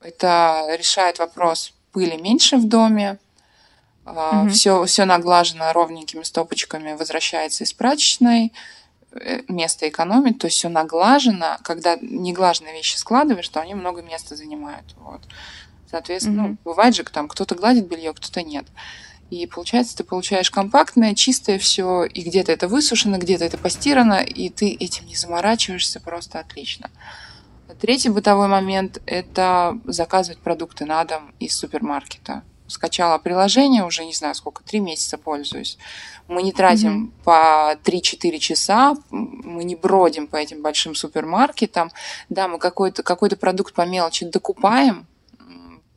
это 0.01 0.65
решает 0.77 1.19
вопрос 1.19 1.73
пыли 1.93 2.17
меньше 2.17 2.57
в 2.57 2.67
доме, 2.67 3.19
mm-hmm. 4.05 4.49
все, 4.49 4.83
все 4.85 5.05
наглажено 5.05 5.71
ровненькими 5.71 6.23
стопочками, 6.23 6.93
возвращается 6.93 7.63
из 7.63 7.71
прачечной, 7.73 8.51
место 9.47 9.87
экономить, 9.87 10.39
то 10.39 10.47
есть 10.47 10.57
все 10.57 10.69
наглажено. 10.69 11.57
Когда 11.63 11.97
неглаженные 12.01 12.73
вещи 12.73 12.97
складываешь, 12.97 13.49
то 13.49 13.61
они 13.61 13.73
много 13.75 14.01
места 14.01 14.35
занимают. 14.35 14.95
Вот. 14.97 15.21
Соответственно, 15.89 16.41
mm-hmm. 16.41 16.49
ну, 16.49 16.57
бывает 16.63 16.95
же, 16.95 17.03
там 17.03 17.27
кто-то 17.27 17.55
гладит 17.55 17.87
белье, 17.87 18.13
кто-то 18.13 18.41
нет. 18.41 18.65
И 19.29 19.47
получается, 19.47 19.97
ты 19.97 20.03
получаешь 20.03 20.51
компактное, 20.51 21.15
чистое 21.15 21.57
все, 21.57 22.03
и 22.03 22.21
где-то 22.21 22.51
это 22.51 22.67
высушено, 22.67 23.17
где-то 23.17 23.45
это 23.45 23.57
постирано, 23.57 24.21
и 24.21 24.49
ты 24.49 24.71
этим 24.71 25.05
не 25.07 25.15
заморачиваешься, 25.15 25.99
просто 25.99 26.39
отлично. 26.39 26.89
Третий 27.81 28.09
бытовой 28.09 28.47
момент– 28.47 29.01
это 29.05 29.79
заказывать 29.85 30.39
продукты 30.39 30.85
на 30.85 31.03
дом 31.03 31.33
из 31.39 31.55
супермаркета 31.57 32.43
скачала 32.73 33.17
приложение, 33.17 33.85
уже 33.85 34.05
не 34.05 34.13
знаю 34.13 34.35
сколько, 34.35 34.63
три 34.63 34.79
месяца 34.79 35.17
пользуюсь. 35.17 35.77
Мы 36.27 36.43
не 36.43 36.51
тратим 36.51 37.13
mm-hmm. 37.23 37.23
по 37.23 37.73
3-4 37.83 38.37
часа, 38.39 38.95
мы 39.09 39.63
не 39.63 39.75
бродим 39.75 40.27
по 40.27 40.37
этим 40.37 40.61
большим 40.61 40.95
супермаркетам. 40.95 41.91
Да, 42.29 42.47
мы 42.47 42.59
какой-то 42.59 43.03
какой 43.03 43.29
продукт 43.29 43.73
по 43.73 43.85
мелочи 43.85 44.25
докупаем, 44.25 45.05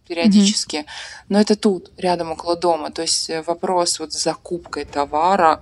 периодически. 0.06 0.76
Mm-hmm. 0.76 1.24
Но 1.28 1.40
это 1.40 1.56
тут, 1.56 1.90
рядом 1.96 2.32
около 2.32 2.56
дома. 2.56 2.90
То 2.90 3.02
есть 3.02 3.28
э, 3.30 3.42
вопрос 3.42 3.98
вот 3.98 4.12
с 4.12 4.22
закупкой 4.22 4.84
товара, 4.84 5.60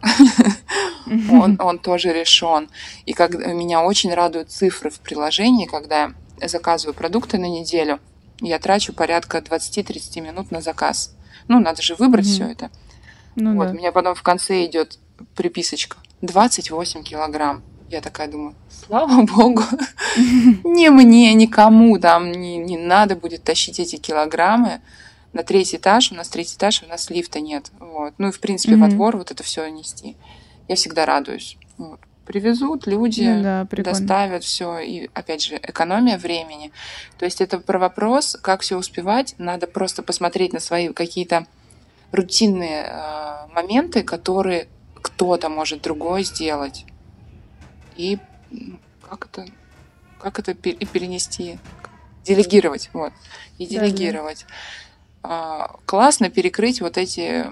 mm-hmm. 1.07 1.40
он, 1.40 1.57
он 1.61 1.79
тоже 1.79 2.12
решен. 2.12 2.68
И 3.07 3.12
как, 3.12 3.35
меня 3.35 3.83
очень 3.83 4.12
радуют 4.12 4.50
цифры 4.50 4.90
в 4.90 5.00
приложении, 5.00 5.66
когда 5.66 6.12
я 6.40 6.48
заказываю 6.48 6.94
продукты 6.94 7.38
на 7.38 7.48
неделю, 7.48 8.00
я 8.44 8.59
трачу 8.59 8.92
порядка 8.92 9.38
20-30 9.38 10.20
минут 10.20 10.50
на 10.50 10.61
заказ. 10.61 11.14
Ну, 11.48 11.61
надо 11.61 11.83
же 11.83 11.94
выбрать 11.94 12.26
mm-hmm. 12.26 12.30
все 12.30 12.44
это. 12.44 12.70
Ну, 13.37 13.57
вот, 13.57 13.66
да. 13.66 13.70
у 13.72 13.74
меня 13.74 13.92
потом 13.92 14.14
в 14.14 14.22
конце 14.22 14.64
идет 14.64 14.98
приписочка. 15.35 15.96
28 16.22 17.02
килограмм. 17.02 17.62
Я 17.90 18.00
такая 18.00 18.28
думаю, 18.28 18.54
слава 18.70 19.22
богу, 19.37 19.62
не 20.64 20.90
мне, 20.90 21.35
никому 21.35 21.98
там 21.98 22.33
не, 22.33 22.57
не 22.57 22.78
надо 22.78 23.14
будет 23.14 23.44
тащить 23.44 23.78
эти 23.78 23.96
килограммы 23.96 24.80
на 25.33 25.42
третий 25.42 25.76
этаж. 25.76 26.12
У 26.12 26.14
нас 26.14 26.28
третий 26.28 26.57
этаж, 26.57 26.83
у 26.83 26.88
нас 26.88 27.11
лифта 27.11 27.40
нет. 27.40 27.70
Вот. 27.78 28.14
Ну 28.18 28.28
и, 28.28 28.33
в 28.33 28.40
принципе, 28.40 28.76
во 28.76 28.88
двор 28.88 29.16
вот 29.16 29.30
это 29.30 29.42
все 29.42 29.66
нести. 29.68 30.16
Я 30.68 30.76
всегда 30.76 31.04
радуюсь. 31.04 31.59
Вот. 31.76 32.00
Привезут 32.26 32.87
люди, 32.87 33.22
ну, 33.22 33.42
да, 33.42 33.66
доставят 33.82 34.44
все. 34.44 34.78
И, 34.78 35.10
опять 35.12 35.42
же, 35.42 35.56
экономия 35.56 36.16
времени. 36.16 36.72
То 37.18 37.26
есть 37.26 37.40
это 37.42 37.58
про 37.58 37.78
вопрос, 37.78 38.37
как 38.40 38.62
все 38.62 38.78
успевать. 38.78 39.34
Надо 39.37 39.66
просто 39.66 40.02
посмотреть 40.02 40.54
на 40.54 40.60
свои 40.60 40.88
какие-то 40.88 41.46
рутинные 42.12 42.84
э, 42.87 43.46
моменты, 43.52 44.02
которые 44.02 44.68
кто-то 44.94 45.50
может 45.50 45.82
другой 45.82 46.24
сделать. 46.24 46.87
И 47.96 48.18
как 49.02 49.26
это, 49.26 49.46
как 50.18 50.38
это 50.38 50.54
перенести? 50.54 51.58
Делегировать, 52.24 52.88
вот. 52.94 53.12
И 53.58 53.66
делегировать. 53.66 54.46
Да, 55.22 55.68
да. 55.68 55.70
Классно 55.84 56.30
перекрыть 56.30 56.80
вот 56.80 56.96
эти, 56.96 57.46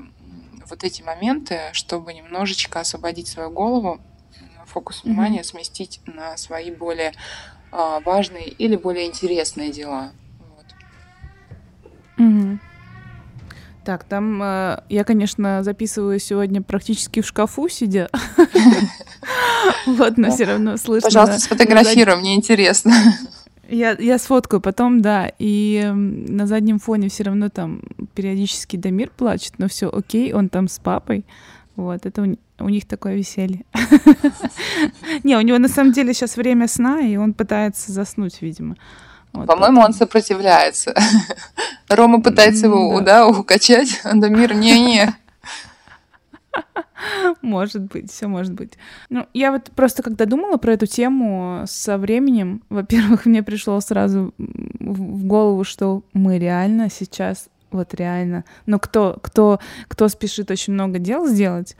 вот 0.68 0.82
эти 0.82 1.02
моменты, 1.02 1.60
чтобы 1.72 2.14
немножечко 2.14 2.80
освободить 2.80 3.28
свою 3.28 3.50
голову, 3.50 4.00
фокус 4.72 5.04
внимания 5.04 5.40
mm-hmm. 5.40 5.44
сместить 5.44 6.00
на 6.06 6.36
свои 6.36 6.70
более 6.70 7.12
а, 7.70 8.00
важные 8.00 8.48
или 8.48 8.76
более 8.76 9.06
интересные 9.06 9.70
дела. 9.70 10.12
Вот. 10.56 10.66
Mm-hmm. 12.18 12.58
Так, 13.84 14.04
там 14.04 14.40
э, 14.42 14.82
я, 14.88 15.02
конечно, 15.04 15.64
записываю 15.64 16.20
сегодня 16.20 16.62
практически 16.62 17.20
в 17.20 17.26
шкафу 17.26 17.68
сидя. 17.68 18.08
Вот, 19.86 20.16
но 20.16 20.30
все 20.30 20.44
равно 20.44 20.76
слышно. 20.76 21.08
Пожалуйста, 21.08 21.40
сфотографируй, 21.40 22.16
мне 22.16 22.34
интересно. 22.34 22.92
Я, 23.68 23.96
я 23.98 24.18
сфоткаю 24.18 24.60
потом, 24.60 25.00
да, 25.00 25.32
и 25.38 25.90
на 25.94 26.46
заднем 26.46 26.78
фоне 26.78 27.08
все 27.08 27.24
равно 27.24 27.48
там 27.48 27.82
периодически 28.14 28.76
Дамир 28.76 29.10
плачет, 29.10 29.54
но 29.58 29.68
все 29.68 29.88
окей, 29.88 30.32
он 30.32 30.48
там 30.48 30.68
с 30.68 30.78
папой. 30.78 31.24
Вот, 31.76 32.06
это 32.06 32.36
у, 32.62 32.68
них 32.68 32.86
такое 32.86 33.14
веселье. 33.16 33.64
Не, 35.24 35.36
у 35.36 35.40
него 35.40 35.58
на 35.58 35.68
самом 35.68 35.92
деле 35.92 36.14
сейчас 36.14 36.36
время 36.36 36.68
сна, 36.68 37.00
и 37.00 37.16
он 37.16 37.34
пытается 37.34 37.92
заснуть, 37.92 38.42
видимо. 38.42 38.76
Вот 39.32 39.46
По-моему, 39.46 39.80
он 39.80 39.94
сопротивляется. 39.94 40.94
Рома 41.88 42.22
пытается 42.22 42.66
его, 42.66 43.00
да, 43.00 43.26
укачать, 43.26 44.00
а 44.04 44.14
Дамир 44.14 44.54
не-не. 44.54 45.14
Может 47.42 47.82
быть, 47.82 48.10
все 48.10 48.28
может 48.28 48.52
быть. 48.52 48.74
Ну, 49.08 49.26
я 49.34 49.52
вот 49.52 49.70
просто 49.74 50.02
когда 50.02 50.24
думала 50.24 50.56
про 50.56 50.74
эту 50.74 50.86
тему 50.86 51.64
со 51.66 51.98
временем, 51.98 52.62
во-первых, 52.68 53.26
мне 53.26 53.42
пришло 53.42 53.80
сразу 53.80 54.32
в 54.38 55.24
голову, 55.24 55.64
что 55.64 56.02
мы 56.12 56.38
реально 56.38 56.90
сейчас, 56.90 57.48
вот 57.70 57.94
реально, 57.94 58.44
но 58.66 58.78
кто, 58.78 59.18
кто, 59.22 59.58
кто 59.88 60.08
спешит 60.08 60.50
очень 60.50 60.74
много 60.74 60.98
дел 60.98 61.26
сделать, 61.26 61.76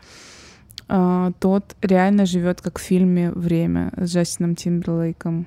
тот 1.39 1.77
реально 1.81 2.27
живет 2.27 2.61
как 2.61 2.79
в 2.79 2.83
фильме 2.83 3.31
«Время» 3.31 3.93
с 3.97 4.13
Джастином 4.13 4.57
Тимберлейком. 4.57 5.47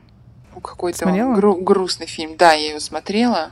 Какой-то 0.61 1.05
гру- 1.35 1.61
грустный 1.61 2.07
фильм. 2.07 2.37
Да, 2.37 2.53
я 2.53 2.69
его 2.69 2.79
смотрела. 2.79 3.51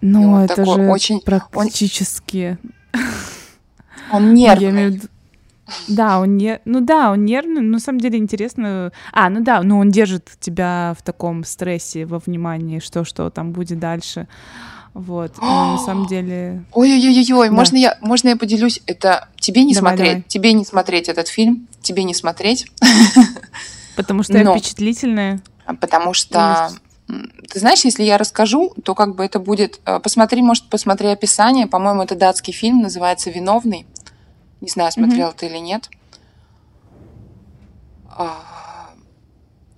Ну, 0.00 0.44
это 0.44 0.56
такой 0.56 0.74
же 0.74 0.90
очень 0.90 1.20
практически. 1.20 2.58
Он 4.12 4.34
нервный. 4.34 5.00
Да, 5.88 6.20
он 6.20 6.36
не, 6.36 6.60
ну 6.66 6.80
да, 6.80 7.12
он 7.12 7.24
нервный, 7.24 7.62
но 7.62 7.72
на 7.72 7.78
самом 7.78 7.98
деле 7.98 8.18
интересно. 8.18 8.92
А, 9.12 9.30
ну 9.30 9.42
да, 9.42 9.62
ну 9.62 9.78
он 9.78 9.90
держит 9.90 10.30
тебя 10.38 10.94
в 10.98 11.02
таком 11.02 11.42
стрессе, 11.44 12.04
во 12.04 12.18
внимании, 12.18 12.80
что 12.80 13.04
что 13.04 13.30
там 13.30 13.52
будет 13.52 13.78
дальше. 13.78 14.28
Вот, 14.94 15.32
но 15.38 15.72
на 15.76 15.78
самом 15.78 16.06
деле. 16.06 16.64
Ой-ой-ой-ой, 16.72 17.48
да. 17.48 17.54
можно 17.54 17.76
я, 17.76 17.98
можно 18.00 18.28
я 18.28 18.36
поделюсь? 18.36 18.80
Это 18.86 19.28
тебе 19.38 19.64
не 19.64 19.74
давай, 19.74 19.96
смотреть, 19.96 20.12
давай. 20.12 20.24
тебе 20.28 20.52
не 20.52 20.64
смотреть 20.64 21.08
этот 21.08 21.28
фильм, 21.28 21.68
тебе 21.82 22.04
не 22.04 22.14
смотреть. 22.14 22.66
Потому 23.96 24.22
что 24.22 24.38
я 24.38 24.50
впечатлительная. 24.50 25.40
Потому 25.80 26.14
что 26.14 26.70
ты 27.06 27.58
знаешь, 27.60 27.84
если 27.84 28.02
я 28.02 28.16
расскажу, 28.18 28.72
то 28.82 28.94
как 28.94 29.14
бы 29.14 29.24
это 29.24 29.38
будет... 29.38 29.80
Э, 29.84 30.00
посмотри, 30.00 30.40
может, 30.40 30.68
посмотри 30.70 31.08
описание. 31.08 31.66
По-моему, 31.66 32.02
это 32.02 32.16
датский 32.16 32.52
фильм, 32.52 32.80
называется 32.80 33.30
«Виновный». 33.30 33.86
Не 34.62 34.68
знаю, 34.68 34.90
смотрел 34.90 35.28
mm-hmm. 35.28 35.36
ты 35.36 35.46
или 35.46 35.58
нет. 35.58 35.90
А, 38.08 38.90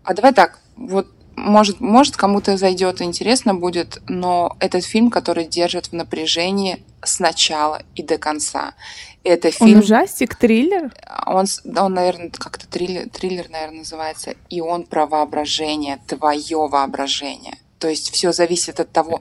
а 0.04 0.14
давай 0.14 0.32
так, 0.32 0.60
вот 0.76 1.08
может, 1.36 1.80
может 1.80 2.16
кому-то 2.16 2.56
зайдет 2.56 3.02
интересно 3.02 3.54
будет, 3.54 4.00
но 4.08 4.56
этот 4.58 4.84
фильм, 4.84 5.10
который 5.10 5.46
держит 5.46 5.86
в 5.86 5.92
напряжении 5.92 6.82
с 7.02 7.20
начала 7.20 7.82
и 7.94 8.02
до 8.02 8.18
конца. 8.18 8.74
Это 9.22 9.50
фильм... 9.50 9.78
Он 9.78 9.84
ужастик, 9.84 10.34
триллер? 10.34 10.92
Он, 11.26 11.46
он 11.76 11.94
наверное, 11.94 12.30
как-то 12.30 12.66
триллер, 12.66 13.08
триллер, 13.08 13.48
наверное, 13.50 13.80
называется. 13.80 14.34
И 14.48 14.60
он 14.60 14.84
про 14.84 15.06
воображение, 15.06 15.98
твое 16.06 16.68
воображение. 16.68 17.58
То 17.78 17.88
есть 17.88 18.10
все 18.10 18.32
зависит 18.32 18.80
от 18.80 18.90
того, 18.90 19.20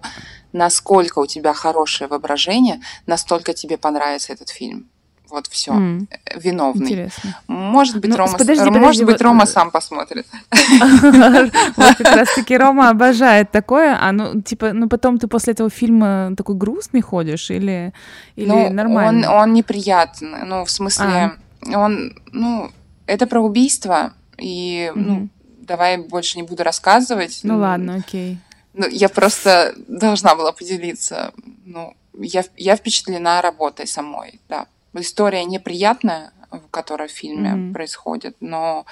насколько 0.54 1.20
у 1.20 1.26
тебя 1.26 1.54
хорошее 1.54 2.08
воображение, 2.08 2.82
настолько 3.06 3.54
тебе 3.54 3.78
понравится 3.78 4.32
этот 4.32 4.50
фильм. 4.50 4.90
Вот 5.30 5.48
все. 5.48 5.72
Mm. 5.72 6.08
Виновный. 6.36 6.86
Интересно. 6.86 7.38
Может 7.48 8.00
быть, 8.00 8.10
ну, 8.12 8.18
Рома, 8.18 8.38
подожди, 8.38 8.64
подожди, 8.64 8.80
может 8.80 9.06
быть, 9.06 9.22
Рома 9.22 9.46
сам 9.46 9.72
посмотрит. 9.72 10.28
Вот 11.76 11.96
как 11.98 12.16
раз-таки 12.16 12.58
Рома 12.58 12.90
обожает 12.90 13.52
такое. 13.52 13.98
А 14.00 14.12
ну, 14.12 14.42
типа, 14.42 14.74
ну 14.74 14.88
потом 14.88 15.18
ты 15.18 15.28
после 15.28 15.54
этого 15.54 15.70
фильма 15.70 16.34
такой 16.38 16.56
грустный 16.56 17.02
ходишь 17.02 17.50
или, 17.52 17.94
или 18.36 18.48
ну, 18.48 18.70
нормально? 18.70 19.32
Он, 19.32 19.42
он 19.42 19.54
неприятный. 19.54 20.46
Ну, 20.46 20.64
в 20.64 20.72
смысле, 20.72 21.06
а. 21.06 21.80
он, 21.80 22.18
ну, 22.32 22.72
это 23.08 23.28
про 23.28 23.42
убийство. 23.42 24.14
И, 24.38 24.92
ну, 24.96 25.30
давай 25.62 25.98
больше 25.98 26.38
не 26.38 26.44
буду 26.44 26.64
рассказывать. 26.64 27.40
Ну 27.44 27.58
ладно, 27.58 27.96
окей. 27.96 28.38
Ну, 28.74 28.88
я 28.88 29.10
просто 29.10 29.74
должна 29.88 30.36
была 30.36 30.52
поделиться. 30.52 31.34
Ну, 31.66 31.96
я, 32.14 32.44
я 32.58 32.76
впечатлена 32.76 33.42
работой 33.42 33.88
самой, 33.88 34.40
да 34.48 34.68
история 35.02 35.46
неприятная, 35.46 36.32
которая 36.72 37.08
в 37.08 37.12
фильме 37.12 37.52
mm-hmm. 37.52 37.74
происходит, 37.74 38.38
но 38.40 38.86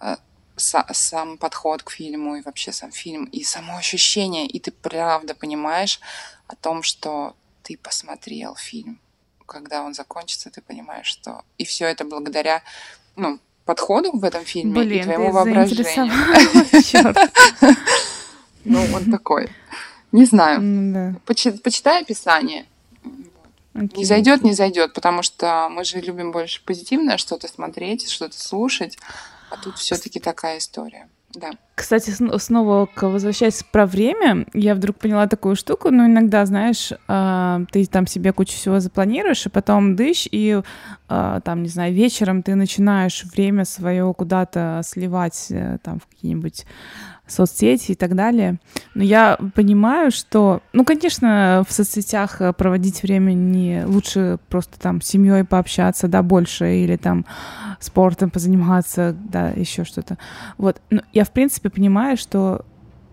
э, 0.00 0.16
сам 0.56 1.38
подход 1.38 1.82
к 1.82 1.90
фильму 1.90 2.36
и 2.36 2.42
вообще 2.42 2.72
сам 2.72 2.90
фильм 2.90 3.24
и 3.24 3.44
само 3.44 3.76
ощущение, 3.76 4.46
и 4.46 4.58
ты 4.58 4.70
правда 4.70 5.34
понимаешь 5.34 6.00
о 6.48 6.56
том, 6.56 6.82
что 6.82 7.34
ты 7.62 7.76
посмотрел 7.76 8.56
фильм. 8.56 9.00
Когда 9.46 9.82
он 9.82 9.94
закончится, 9.94 10.50
ты 10.50 10.60
понимаешь, 10.60 11.06
что... 11.06 11.44
И 11.58 11.64
все 11.64 11.86
это 11.86 12.04
благодаря 12.04 12.62
ну, 13.14 13.38
подходу 13.64 14.12
в 14.12 14.24
этом 14.24 14.44
фильме 14.44 14.74
Блин, 14.74 15.00
и 15.00 15.04
твоему 15.04 15.32
воображению. 15.32 16.12
Ну, 18.68 18.84
он 18.92 19.12
такой. 19.12 19.48
Не 20.10 20.24
знаю. 20.24 21.20
Почитай 21.24 22.02
описание. 22.02 22.66
Okay. 23.76 23.98
Не 23.98 24.04
зайдет, 24.06 24.42
не 24.42 24.54
зайдет, 24.54 24.94
потому 24.94 25.22
что 25.22 25.68
мы 25.70 25.84
же 25.84 26.00
любим 26.00 26.32
больше 26.32 26.64
позитивное 26.64 27.18
что-то 27.18 27.46
смотреть, 27.46 28.10
что-то 28.10 28.40
слушать, 28.40 28.96
а 29.50 29.58
тут 29.58 29.76
все-таки 29.76 30.18
такая 30.18 30.58
история. 30.58 31.10
Да. 31.34 31.50
Кстати, 31.76 32.10
снова 32.38 32.88
возвращаясь 33.02 33.62
про 33.62 33.84
время, 33.84 34.46
я 34.54 34.74
вдруг 34.74 34.96
поняла 34.96 35.26
такую 35.26 35.56
штуку, 35.56 35.90
ну, 35.90 36.06
иногда, 36.06 36.46
знаешь, 36.46 36.90
а, 37.06 37.64
ты 37.70 37.84
там 37.84 38.06
себе 38.06 38.32
кучу 38.32 38.54
всего 38.54 38.80
запланируешь, 38.80 39.44
и 39.44 39.50
потом 39.50 39.94
дышь, 39.94 40.26
и 40.32 40.62
а, 41.08 41.40
там, 41.40 41.62
не 41.62 41.68
знаю, 41.68 41.92
вечером 41.92 42.42
ты 42.42 42.54
начинаешь 42.54 43.24
время 43.24 43.66
свое 43.66 44.14
куда-то 44.16 44.80
сливать 44.84 45.48
э, 45.50 45.76
там 45.82 46.00
в 46.00 46.06
какие-нибудь 46.06 46.64
соцсети 47.26 47.92
и 47.92 47.94
так 47.94 48.14
далее. 48.14 48.58
Но 48.94 49.02
я 49.02 49.38
понимаю, 49.54 50.10
что, 50.10 50.62
ну, 50.72 50.84
конечно, 50.84 51.64
в 51.68 51.72
соцсетях 51.72 52.40
э, 52.40 52.52
проводить 52.52 53.02
время 53.02 53.32
не 53.32 53.84
лучше 53.84 54.38
просто 54.48 54.78
там 54.78 55.00
с 55.00 55.06
семьей 55.06 55.44
пообщаться, 55.44 56.08
да, 56.08 56.22
больше, 56.22 56.76
или 56.76 56.96
там 56.96 57.26
спортом 57.80 58.30
позаниматься, 58.30 59.14
да, 59.18 59.50
еще 59.50 59.84
что-то. 59.84 60.18
Вот. 60.56 60.80
Но 60.90 61.02
я, 61.12 61.24
в 61.24 61.30
принципе, 61.30 61.65
понимаю, 61.70 62.16
что 62.16 62.64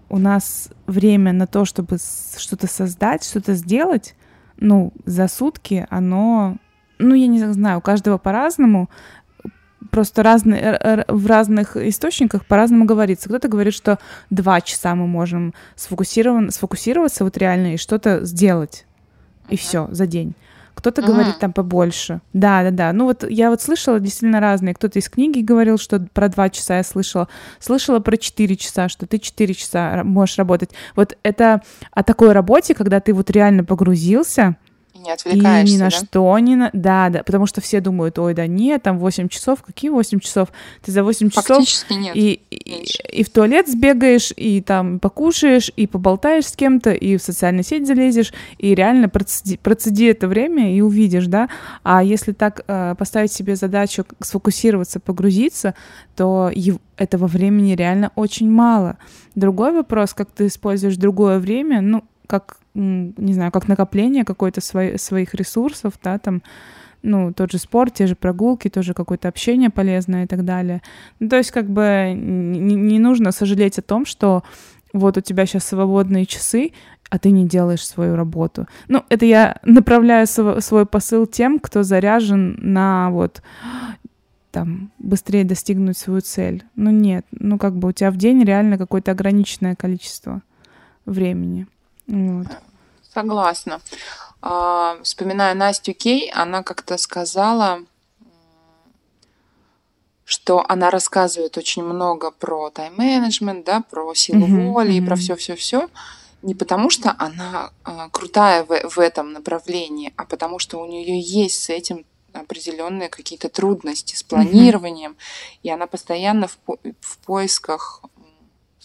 у 0.10 0.18
нас 0.18 0.70
время 0.86 1.34
на 1.34 1.48
то, 1.48 1.66
чтобы 1.66 1.98
что-то 2.38 2.68
создать, 2.68 3.24
что-то 3.24 3.54
сделать, 3.54 4.16
ну, 4.58 4.94
за 5.06 5.28
сутки, 5.28 5.88
оно, 5.90 6.58
ну, 7.00 7.16
я 7.16 7.28
не 7.28 7.40
знаю, 7.52 7.80
у 7.80 7.82
каждого 7.82 8.18
по-разному, 8.18 8.90
просто 9.90 10.24
разные, 10.24 11.06
в 11.08 11.28
разных 11.28 11.78
источниках 11.78 12.46
по-разному 12.46 12.86
говорится. 12.86 13.30
Кто-то 13.30 13.48
говорит, 13.48 13.74
что 13.74 14.00
два 14.30 14.62
часа 14.62 14.96
мы 14.96 15.08
можем 15.08 15.54
сфокусирован, 15.76 16.52
сфокусироваться 16.52 17.24
вот 17.24 17.38
реально 17.38 17.74
и 17.74 17.78
что-то 17.78 18.26
сделать, 18.26 18.86
и 19.50 19.58
все 19.58 19.88
за 19.92 20.08
день. 20.08 20.36
Кто-то 20.84 21.02
ага. 21.02 21.14
говорит 21.14 21.40
там 21.40 21.54
побольше. 21.54 22.20
Да, 22.34 22.62
да, 22.62 22.72
да. 22.72 22.92
Ну 22.92 23.06
вот 23.06 23.24
я 23.30 23.50
вот 23.50 23.62
слышала 23.62 24.02
действительно 24.02 24.42
разные. 24.42 24.74
Кто-то 24.74 25.00
из 25.00 25.08
книги 25.08 25.40
говорил, 25.40 25.78
что 25.78 26.06
про 26.12 26.28
два 26.28 26.50
часа 26.50 26.76
я 26.76 26.84
слышала. 26.84 27.30
Слышала 27.62 28.02
про 28.02 28.18
четыре 28.18 28.58
часа, 28.58 28.90
что 28.90 29.08
ты 29.08 29.18
четыре 29.18 29.54
часа 29.54 30.02
можешь 30.04 30.38
работать. 30.38 30.72
Вот 30.98 31.18
это 31.24 31.62
о 31.92 32.04
такой 32.04 32.34
работе, 32.34 32.76
когда 32.76 33.00
ты 33.00 33.14
вот 33.14 33.32
реально 33.32 33.64
погрузился, 33.64 34.58
не 35.04 35.12
отвлекаешься, 35.12 35.74
И 35.74 35.78
ни 35.78 35.80
на 35.82 35.90
да? 35.90 35.96
что 35.96 36.40
не 36.40 36.56
на... 36.56 36.70
Да, 36.74 37.10
да, 37.10 37.24
потому 37.24 37.46
что 37.46 37.62
все 37.62 37.82
думают, 37.82 38.18
ой, 38.18 38.34
да 38.34 38.48
нет, 38.48 38.84
там 38.84 38.98
8 38.98 39.28
часов, 39.28 39.62
какие 39.62 39.92
8 39.92 40.20
часов? 40.20 40.50
Ты 40.82 40.92
за 40.92 41.04
8 41.04 41.30
часов... 41.30 41.66
нет. 41.90 42.16
И, 42.16 42.42
и, 42.50 42.86
и 43.12 43.24
в 43.24 43.30
туалет 43.30 43.68
сбегаешь, 43.68 44.32
и 44.36 44.62
там 44.62 45.00
покушаешь, 45.00 45.72
и 45.76 45.88
поболтаешь 45.88 46.48
с 46.48 46.56
кем-то, 46.56 46.92
и 46.92 47.18
в 47.18 47.22
социальную 47.22 47.64
сеть 47.64 47.86
залезешь, 47.86 48.34
и 48.58 48.74
реально 48.74 49.10
процеди, 49.10 49.58
процеди 49.58 50.06
это 50.06 50.28
время 50.28 50.76
и 50.76 50.82
увидишь, 50.82 51.28
да? 51.28 51.50
А 51.84 52.04
если 52.04 52.32
так 52.32 52.64
э, 52.68 52.96
поставить 52.98 53.32
себе 53.32 53.56
задачу 53.56 54.06
сфокусироваться, 54.22 55.00
погрузиться, 55.00 55.76
то 56.16 56.52
этого 56.98 57.28
времени 57.28 57.76
реально 57.76 58.12
очень 58.16 58.50
мало. 58.50 58.98
Другой 59.36 59.74
вопрос, 59.74 60.14
как 60.14 60.30
ты 60.30 60.48
используешь 60.48 60.98
другое 60.98 61.40
время, 61.40 61.82
ну, 61.82 62.04
как 62.28 62.58
не 62.74 63.34
знаю, 63.34 63.52
как 63.52 63.68
накопление 63.68 64.26
какой-то 64.26 64.62
свой, 64.62 64.98
своих 64.98 65.34
ресурсов, 65.34 65.94
да, 66.04 66.18
там, 66.18 66.42
ну, 67.02 67.34
тот 67.34 67.52
же 67.52 67.58
спорт, 67.58 67.94
те 67.94 68.08
же 68.08 68.16
прогулки, 68.16 68.70
тоже 68.70 68.94
какое-то 68.94 69.28
общение 69.28 69.70
полезное 69.70 70.24
и 70.24 70.28
так 70.28 70.46
далее. 70.46 70.82
Ну, 71.20 71.30
то 71.30 71.38
есть, 71.38 71.52
как 71.52 71.70
бы 71.70 72.14
не, 72.16 72.76
не 72.76 73.00
нужно 73.00 73.32
сожалеть 73.32 73.78
о 73.78 73.82
том, 73.82 74.06
что 74.06 74.44
вот 74.94 75.18
у 75.18 75.22
тебя 75.22 75.46
сейчас 75.46 75.66
свободные 75.66 76.26
часы, 76.26 76.72
а 77.10 77.20
ты 77.20 77.32
не 77.32 77.48
делаешь 77.48 77.86
свою 77.86 78.16
работу. 78.16 78.68
Ну, 78.88 79.04
это 79.10 79.26
я 79.26 79.60
направляю 79.64 80.26
свой, 80.28 80.86
посыл 80.86 81.28
тем, 81.28 81.60
кто 81.60 81.84
заряжен 81.84 82.58
на 82.60 83.10
вот 83.12 83.42
там 84.52 84.92
быстрее 85.00 85.44
достигнуть 85.44 85.98
свою 85.98 86.22
цель. 86.22 86.64
Ну 86.76 86.92
нет, 86.92 87.26
ну 87.32 87.58
как 87.58 87.76
бы 87.76 87.90
у 87.90 87.92
тебя 87.92 88.12
в 88.12 88.18
день 88.18 88.44
реально 88.44 88.78
какое-то 88.78 89.12
ограниченное 89.12 89.76
количество 89.76 90.44
времени. 91.06 91.68
Вот. 92.08 92.48
Согласна. 93.14 93.82
А, 94.42 94.98
вспоминая 95.04 95.54
Настю 95.54 95.94
Кей, 95.94 96.30
она 96.32 96.64
как-то 96.64 96.98
сказала, 96.98 97.84
что 100.26 100.64
она 100.68 100.90
рассказывает 100.90 101.58
очень 101.58 101.84
много 101.84 102.32
про 102.32 102.70
тайм-менеджмент, 102.70 103.66
да, 103.66 103.82
про 103.82 104.14
силу 104.16 104.48
mm-hmm, 104.48 104.72
воли 104.72 104.94
mm-hmm. 104.94 104.98
и 104.98 105.06
про 105.06 105.16
все-все-все. 105.16 105.90
Не 106.42 106.56
потому, 106.56 106.90
что 106.90 107.16
она 107.20 107.72
а, 107.84 108.10
крутая 108.10 108.66
в, 108.66 108.90
в 108.90 109.00
этом 109.00 109.32
направлении, 109.32 110.14
а 110.18 110.26
потому 110.26 110.60
что 110.60 110.80
у 110.80 110.86
нее 110.86 111.20
есть 111.22 111.64
с 111.64 111.70
этим 111.70 112.06
определенные 112.34 113.10
какие-то 113.10 113.48
трудности 113.48 114.16
с 114.16 114.24
планированием, 114.24 115.12
mm-hmm. 115.12 115.60
и 115.64 115.70
она 115.70 115.88
постоянно 115.88 116.48
в, 116.48 116.58
по- 116.58 116.80
в 117.00 117.18
поисках 117.20 118.02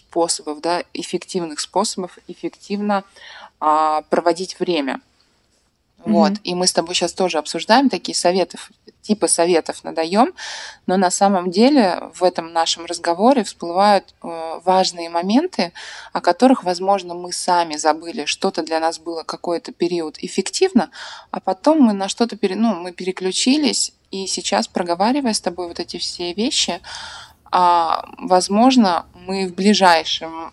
способов, 0.09 0.61
да, 0.61 0.83
эффективных 0.95 1.61
способов 1.61 2.19
эффективно 2.29 3.05
а, 3.61 4.03
проводить 4.09 4.59
время. 4.59 5.01
Mm-hmm. 5.99 6.13
Вот. 6.13 6.33
И 6.45 6.55
мы 6.55 6.67
с 6.67 6.73
тобой 6.73 6.95
сейчас 6.95 7.13
тоже 7.13 7.39
обсуждаем 7.39 7.91
такие 7.91 8.15
советы, 8.15 8.59
типа 9.03 9.27
советов 9.27 9.85
надаем, 9.85 10.33
но 10.87 10.97
на 10.97 11.11
самом 11.11 11.51
деле 11.51 12.01
в 12.15 12.23
этом 12.23 12.53
нашем 12.53 12.85
разговоре 12.85 13.43
всплывают 13.43 14.15
э, 14.23 14.61
важные 14.65 15.09
моменты, 15.09 15.73
о 16.13 16.21
которых, 16.21 16.63
возможно, 16.63 17.15
мы 17.15 17.33
сами 17.33 17.77
забыли, 17.77 18.27
что-то 18.27 18.63
для 18.63 18.81
нас 18.81 18.99
было 18.99 19.23
какой-то 19.23 19.73
период 19.73 20.19
эффективно, 20.19 20.91
а 21.31 21.41
потом 21.41 21.81
мы 21.81 21.95
на 21.95 22.09
что-то 22.09 22.37
пере, 22.37 22.55
ну, 22.55 22.75
мы 22.75 22.93
переключились, 22.93 23.93
и 24.11 24.27
сейчас, 24.27 24.69
проговаривая 24.69 25.35
с 25.35 25.41
тобой 25.41 25.69
вот 25.69 25.81
эти 25.81 25.99
все 25.99 26.33
вещи, 26.33 26.81
а, 27.51 28.09
возможно, 28.19 29.07
мы 29.15 29.47
в 29.47 29.55
ближайшем 29.55 30.53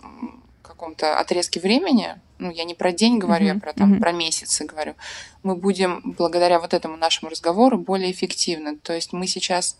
каком-то 0.61 1.17
отрезке 1.17 1.59
времени, 1.59 2.15
ну, 2.37 2.51
я 2.51 2.63
не 2.65 2.75
про 2.75 2.91
день 2.91 3.17
говорю, 3.17 3.45
uh-huh, 3.45 3.53
я 3.53 3.59
про, 3.59 3.73
там, 3.73 3.93
uh-huh. 3.93 3.99
про 3.99 4.11
месяцы 4.11 4.65
говорю, 4.65 4.95
мы 5.41 5.55
будем 5.55 6.01
благодаря 6.17 6.59
вот 6.59 6.73
этому 6.73 6.97
нашему 6.97 7.31
разговору 7.31 7.77
более 7.77 8.11
эффективны. 8.11 8.77
То 8.77 8.93
есть 8.93 9.13
мы 9.13 9.25
сейчас 9.25 9.77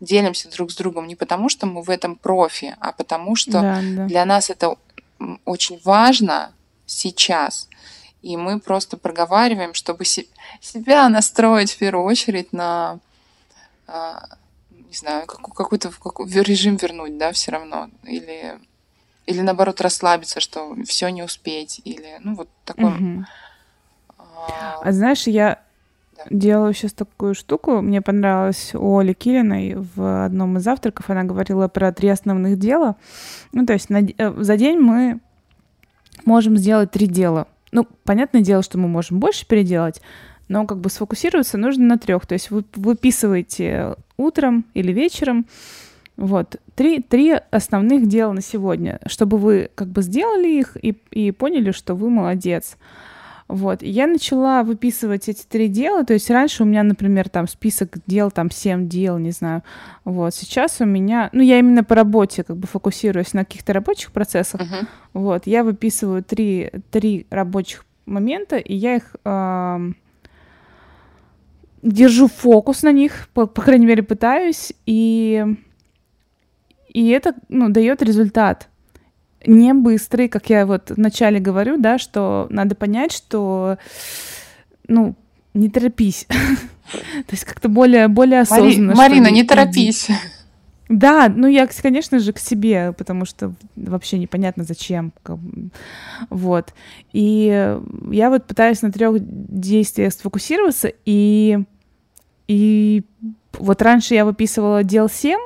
делимся 0.00 0.48
друг 0.50 0.70
с 0.70 0.76
другом 0.76 1.08
не 1.08 1.16
потому, 1.16 1.48
что 1.48 1.66
мы 1.66 1.82
в 1.82 1.90
этом 1.90 2.16
профи, 2.16 2.76
а 2.80 2.92
потому 2.92 3.34
что 3.34 3.52
да, 3.52 3.80
да. 3.82 4.06
для 4.06 4.24
нас 4.24 4.48
это 4.48 4.76
очень 5.44 5.80
важно 5.84 6.52
сейчас. 6.86 7.68
И 8.22 8.36
мы 8.36 8.60
просто 8.60 8.96
проговариваем, 8.96 9.74
чтобы 9.74 10.04
себя 10.04 11.08
настроить 11.08 11.72
в 11.72 11.78
первую 11.78 12.04
очередь 12.04 12.52
на 12.52 13.00
а, 13.86 14.28
не 14.88 14.94
знаю, 14.94 15.26
какой-то 15.26 15.90
какой 15.90 16.28
режим 16.30 16.76
вернуть, 16.76 17.18
да, 17.18 17.32
все 17.32 17.52
равно. 17.52 17.90
Или, 18.04 18.58
или 19.26 19.40
наоборот 19.40 19.80
расслабиться, 19.80 20.40
что 20.40 20.74
все 20.86 21.08
не 21.10 21.22
успеть. 21.22 21.80
Или, 21.84 22.18
ну, 22.20 22.34
вот 22.34 22.48
такой. 22.64 22.94
Угу. 22.94 23.24
А... 24.18 24.80
а 24.82 24.92
знаешь, 24.92 25.26
я 25.26 25.60
да. 26.16 26.24
делаю 26.30 26.72
сейчас 26.72 26.94
такую 26.94 27.34
штуку. 27.34 27.82
Мне 27.82 28.00
понравилось 28.00 28.74
у 28.74 28.98
Оли 28.98 29.12
Килиной 29.12 29.74
в 29.74 30.24
одном 30.24 30.56
из 30.56 30.62
завтраков. 30.62 31.10
Она 31.10 31.24
говорила 31.24 31.68
про 31.68 31.92
три 31.92 32.08
основных 32.08 32.58
дела. 32.58 32.96
Ну, 33.52 33.66
то 33.66 33.74
есть 33.74 33.90
на, 33.90 34.00
э, 34.02 34.42
за 34.42 34.56
день 34.56 34.78
мы 34.78 35.20
можем 36.24 36.56
сделать 36.56 36.90
три 36.90 37.06
дела. 37.06 37.46
Ну, 37.72 37.86
понятное 38.04 38.40
дело, 38.40 38.62
что 38.62 38.78
мы 38.78 38.88
можем 38.88 39.20
больше 39.20 39.46
переделать, 39.46 40.00
но 40.48 40.66
как 40.66 40.78
бы 40.78 40.88
сфокусироваться 40.88 41.58
нужно 41.58 41.84
на 41.84 41.98
трех. 41.98 42.26
То 42.26 42.32
есть 42.32 42.50
вы 42.50 42.64
выписываете 42.74 43.96
утром 44.18 44.66
или 44.74 44.92
вечером. 44.92 45.46
Вот, 46.16 46.56
три, 46.74 47.00
три 47.00 47.36
основных 47.50 48.08
дела 48.08 48.32
на 48.32 48.42
сегодня, 48.42 48.98
чтобы 49.06 49.38
вы 49.38 49.70
как 49.76 49.88
бы 49.88 50.02
сделали 50.02 50.48
их 50.48 50.76
и, 50.82 50.96
и 51.12 51.30
поняли, 51.30 51.70
что 51.70 51.94
вы 51.94 52.10
молодец. 52.10 52.76
Вот, 53.46 53.82
и 53.82 53.88
я 53.88 54.06
начала 54.06 54.62
выписывать 54.62 55.28
эти 55.28 55.44
три 55.44 55.68
дела, 55.68 56.04
то 56.04 56.12
есть 56.12 56.28
раньше 56.28 56.64
у 56.64 56.66
меня, 56.66 56.82
например, 56.82 57.30
там 57.30 57.48
список 57.48 57.96
дел, 58.06 58.30
там 58.30 58.50
семь 58.50 58.88
дел, 58.88 59.16
не 59.16 59.30
знаю, 59.30 59.62
вот, 60.04 60.34
сейчас 60.34 60.82
у 60.82 60.84
меня, 60.84 61.30
ну, 61.32 61.40
я 61.40 61.58
именно 61.58 61.82
по 61.82 61.94
работе 61.94 62.44
как 62.44 62.58
бы 62.58 62.66
фокусируюсь 62.66 63.32
на 63.32 63.46
каких-то 63.46 63.72
рабочих 63.72 64.12
процессах, 64.12 64.60
uh-huh. 64.60 64.86
вот, 65.14 65.46
я 65.46 65.64
выписываю 65.64 66.22
три, 66.22 66.70
три 66.90 67.26
рабочих 67.30 67.86
момента, 68.04 68.56
и 68.56 68.74
я 68.74 68.96
их 68.96 69.16
э, 69.24 69.92
держу 71.82 72.28
фокус 72.28 72.82
на 72.82 72.92
них, 72.92 73.28
по, 73.34 73.46
по 73.46 73.62
крайней 73.62 73.86
мере, 73.86 74.02
пытаюсь, 74.02 74.72
и, 74.86 75.44
и 76.88 77.08
это 77.08 77.34
ну, 77.48 77.68
дает 77.68 78.02
результат. 78.02 78.68
Не 79.46 79.72
быстрый, 79.72 80.28
как 80.28 80.50
я 80.50 80.66
вот 80.66 80.90
вначале 80.90 81.38
говорю, 81.38 81.78
да, 81.78 81.98
что 81.98 82.46
надо 82.50 82.74
понять, 82.74 83.12
что 83.12 83.78
ну, 84.88 85.14
не 85.54 85.68
торопись. 85.68 86.26
То 86.92 87.32
есть 87.32 87.44
как-то 87.44 87.68
более, 87.68 88.08
более 88.08 88.40
осознанно. 88.40 88.94
Марина, 88.94 89.28
не 89.30 89.44
торопись. 89.44 90.08
Да, 90.88 91.28
ну 91.28 91.46
я, 91.46 91.66
конечно 91.66 92.18
же, 92.18 92.32
к 92.32 92.38
себе, 92.38 92.92
потому 92.96 93.26
что 93.26 93.52
вообще 93.76 94.18
непонятно 94.18 94.64
зачем. 94.64 95.12
Вот. 96.30 96.72
И 97.12 97.78
я 98.10 98.30
вот 98.30 98.46
пытаюсь 98.46 98.80
на 98.80 98.90
трех 98.90 99.16
действиях 99.20 100.14
сфокусироваться, 100.14 100.90
и, 101.04 101.58
и 102.46 103.04
вот 103.52 103.82
раньше 103.82 104.14
я 104.14 104.24
выписывала 104.24 104.82
дел 104.82 105.10
7, 105.10 105.38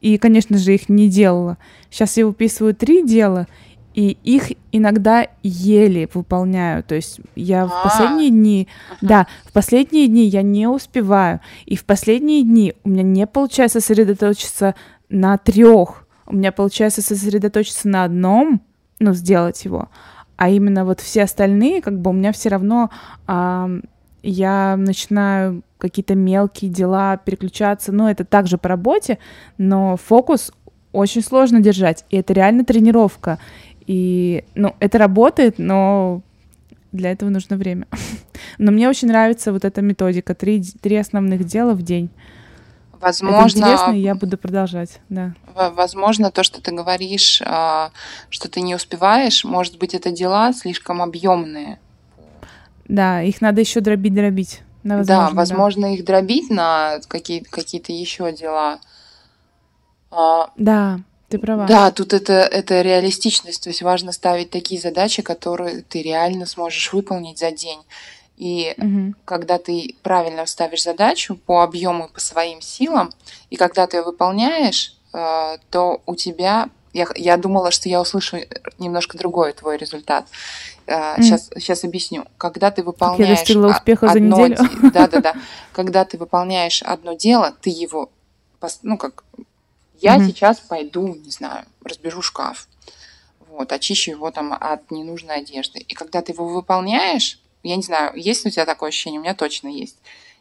и, 0.00 0.18
конечно 0.18 0.58
же, 0.58 0.74
их 0.74 0.88
не 0.88 1.08
делала. 1.08 1.58
Сейчас 1.90 2.16
я 2.16 2.26
выписываю 2.26 2.74
три 2.74 3.02
дела, 3.02 3.48
и 3.94 4.18
их 4.24 4.52
иногда 4.72 5.28
еле 5.42 6.08
выполняю. 6.12 6.82
То 6.82 6.96
есть 6.96 7.20
я 7.36 7.66
в 7.66 7.72
а. 7.72 7.84
последние 7.84 8.30
дни, 8.30 8.68
да, 9.00 9.26
в 9.44 9.52
последние 9.52 10.08
дни 10.08 10.24
я 10.24 10.42
не 10.42 10.66
успеваю. 10.66 11.40
И 11.64 11.76
в 11.76 11.84
последние 11.84 12.42
дни 12.42 12.74
у 12.84 12.90
меня 12.90 13.02
не 13.02 13.26
получается 13.26 13.80
сосредоточиться 13.80 14.74
на 15.08 15.38
трех. 15.38 16.06
У 16.26 16.34
меня 16.34 16.52
получается 16.52 17.02
сосредоточиться 17.02 17.88
на 17.88 18.04
одном, 18.04 18.62
ну, 18.98 19.14
сделать 19.14 19.64
его. 19.64 19.88
А 20.36 20.48
именно 20.48 20.84
вот 20.84 21.00
все 21.00 21.22
остальные, 21.22 21.80
как 21.80 22.00
бы 22.00 22.10
у 22.10 22.12
меня 22.12 22.32
все 22.32 22.48
равно 22.48 22.90
а, 23.26 23.70
я 24.22 24.76
начинаю 24.76 25.62
какие-то 25.78 26.14
мелкие 26.14 26.70
дела 26.70 27.16
переключаться. 27.18 27.92
Ну, 27.92 28.08
это 28.08 28.24
также 28.24 28.58
по 28.58 28.68
работе, 28.68 29.18
но 29.58 29.96
фокус 29.96 30.50
очень 30.92 31.22
сложно 31.22 31.60
держать. 31.60 32.04
И 32.08 32.16
это 32.16 32.32
реально 32.32 32.64
тренировка. 32.64 33.38
И, 33.86 34.44
ну, 34.54 34.74
это 34.80 34.98
работает, 34.98 35.58
но 35.58 36.22
для 36.92 37.10
этого 37.12 37.28
нужно 37.28 37.56
время. 37.56 37.86
Но 38.58 38.70
мне 38.70 38.88
очень 38.88 39.08
нравится 39.08 39.52
вот 39.52 39.64
эта 39.64 39.82
методика. 39.82 40.34
Три, 40.34 40.62
три 40.62 40.96
основных 40.96 41.44
дела 41.44 41.74
в 41.74 41.82
день. 41.82 42.10
Возможно, 43.00 43.58
это 43.58 43.58
интересно, 43.58 43.92
и 43.92 44.00
я 44.00 44.14
буду 44.14 44.38
продолжать, 44.38 45.00
да. 45.10 45.34
Возможно, 45.54 46.30
то, 46.30 46.42
что 46.42 46.62
ты 46.62 46.72
говоришь, 46.72 47.42
а, 47.44 47.90
что 48.30 48.48
ты 48.48 48.62
не 48.62 48.74
успеваешь, 48.74 49.44
может 49.44 49.76
быть, 49.78 49.92
это 49.92 50.10
дела 50.10 50.52
слишком 50.54 51.02
объемные. 51.02 51.78
Да, 52.88 53.20
их 53.20 53.42
надо 53.42 53.60
еще 53.60 53.80
дробить, 53.80 54.14
дробить. 54.14 54.62
Да, 54.84 54.96
возможно, 54.96 55.28
да, 55.28 55.34
возможно 55.34 55.82
да. 55.82 55.88
их 55.88 56.04
дробить 56.04 56.50
на 56.50 57.00
какие-то 57.08 57.50
какие 57.50 58.00
еще 58.00 58.32
дела. 58.32 58.78
А, 60.10 60.50
да, 60.56 61.00
ты 61.34 61.38
права. 61.38 61.66
Да, 61.66 61.90
тут 61.90 62.12
это, 62.12 62.32
это 62.32 62.82
реалистичность, 62.82 63.62
то 63.62 63.70
есть 63.70 63.82
важно 63.82 64.12
ставить 64.12 64.50
такие 64.50 64.80
задачи, 64.80 65.22
которые 65.22 65.82
ты 65.82 66.02
реально 66.02 66.46
сможешь 66.46 66.92
выполнить 66.92 67.38
за 67.38 67.50
день. 67.50 67.80
И 68.36 68.74
угу. 68.76 69.14
когда 69.24 69.58
ты 69.58 69.94
правильно 70.02 70.46
ставишь 70.46 70.82
задачу 70.82 71.36
по 71.36 71.62
объему, 71.62 72.08
по 72.08 72.20
своим 72.20 72.60
силам, 72.60 73.12
и 73.50 73.56
когда 73.56 73.86
ты 73.86 73.98
ее 73.98 74.02
выполняешь, 74.02 74.96
э, 75.12 75.56
то 75.70 76.02
у 76.06 76.14
тебя 76.16 76.68
я, 76.92 77.06
я 77.16 77.36
думала, 77.36 77.72
что 77.72 77.88
я 77.88 78.00
услышу 78.00 78.38
немножко 78.78 79.18
другой 79.18 79.52
твой 79.52 79.76
результат. 79.76 80.26
Mm. 80.86 81.22
Сейчас, 81.22 81.50
сейчас 81.56 81.82
объясню. 81.82 82.24
Когда 82.38 82.70
ты 82.70 82.84
выполняешь... 82.84 83.28
я 83.28 83.36
достигла 83.36 83.68
успеха 83.68 84.10
одно, 84.10 84.36
за 84.36 84.42
неделю. 84.42 84.90
Да, 84.92 85.08
да, 85.08 85.20
да. 85.20 85.34
Когда 85.72 86.04
ты 86.04 86.18
выполняешь 86.18 86.82
одно 86.82 87.14
дело, 87.14 87.52
ты 87.60 87.70
его... 87.70 88.10
Ну, 88.82 88.96
как... 88.96 89.24
Я 90.00 90.16
mm-hmm. 90.16 90.26
сейчас 90.26 90.60
пойду, 90.60 91.14
не 91.14 91.30
знаю, 91.30 91.64
разберу 91.82 92.22
шкаф. 92.22 92.68
Вот, 93.48 93.72
очищу 93.72 94.10
его 94.10 94.30
там 94.30 94.52
от 94.52 94.90
ненужной 94.90 95.36
одежды. 95.36 95.78
И 95.78 95.94
когда 95.94 96.22
ты 96.22 96.32
его 96.32 96.48
выполняешь, 96.48 97.40
я 97.62 97.76
не 97.76 97.82
знаю, 97.82 98.12
есть 98.16 98.44
ли 98.44 98.48
у 98.48 98.52
тебя 98.52 98.66
такое 98.66 98.88
ощущение? 98.88 99.20
У 99.20 99.22
меня 99.22 99.34
точно 99.34 99.68
есть. 99.68 99.96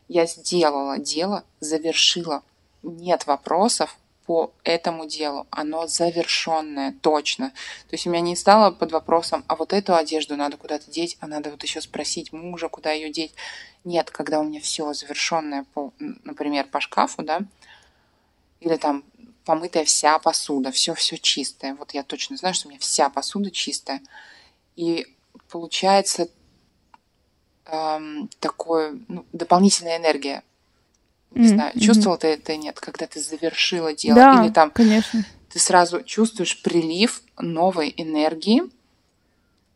Я 0.08 0.26
сделала 0.26 0.98
дело, 0.98 1.44
завершила. 1.60 2.44
Нет 2.82 3.28
вопросов, 3.28 3.98
по 4.26 4.54
этому 4.64 5.06
делу. 5.06 5.48
Оно 5.50 5.88
завершенное, 5.88 6.96
точно. 7.02 7.50
То 7.50 7.94
есть 7.94 8.08
у 8.08 8.10
меня 8.10 8.22
не 8.22 8.36
стало 8.36 8.72
под 8.72 8.92
вопросом, 8.92 9.44
а 9.48 9.56
вот 9.56 9.74
эту 9.74 9.96
одежду 9.96 10.36
надо 10.36 10.58
куда-то 10.58 10.90
деть, 10.90 11.18
а 11.20 11.28
надо 11.28 11.52
вот 11.52 11.64
еще 11.64 11.82
спросить 11.82 12.32
мужа, 12.32 12.70
куда 12.70 12.92
ее 12.92 13.12
деть. 13.12 13.34
Нет, 13.84 14.12
когда 14.12 14.40
у 14.40 14.44
меня 14.44 14.62
все 14.62 14.94
завершенное, 14.94 15.66
по, 15.74 15.92
например, 16.00 16.68
по 16.68 16.80
шкафу, 16.80 17.22
да, 17.22 17.42
или 18.62 18.78
там 18.78 19.04
помытая 19.46 19.86
вся 19.86 20.20
посуда, 20.20 20.72
все-все 20.72 21.18
чистое. 21.18 21.76
Вот 21.76 21.94
я 21.94 22.04
точно 22.04 22.38
знаю, 22.38 22.56
что 22.56 22.68
у 22.68 22.72
меня 22.72 22.80
вся 22.80 23.10
посуда 23.10 23.52
чистая. 23.52 24.02
И 24.76 25.06
получается 25.50 26.30
эм, 27.66 28.30
такое, 28.40 29.00
ну, 29.08 29.26
дополнительная 29.32 29.98
энергия 29.98 30.44
не 31.36 31.46
mm-hmm. 31.46 31.48
знаю, 31.48 31.80
чувствовал 31.80 32.18
ты 32.18 32.28
это 32.28 32.56
нет, 32.58 32.80
когда 32.80 33.08
ты 33.08 33.20
завершила 33.20 33.94
дело? 33.94 34.16
Да, 34.16 34.44
Или 34.44 34.52
там 34.52 34.70
конечно. 34.70 35.26
ты 35.52 35.60
сразу 35.60 36.04
чувствуешь 36.04 36.62
прилив 36.62 37.24
новой 37.40 37.94
энергии, 37.98 38.64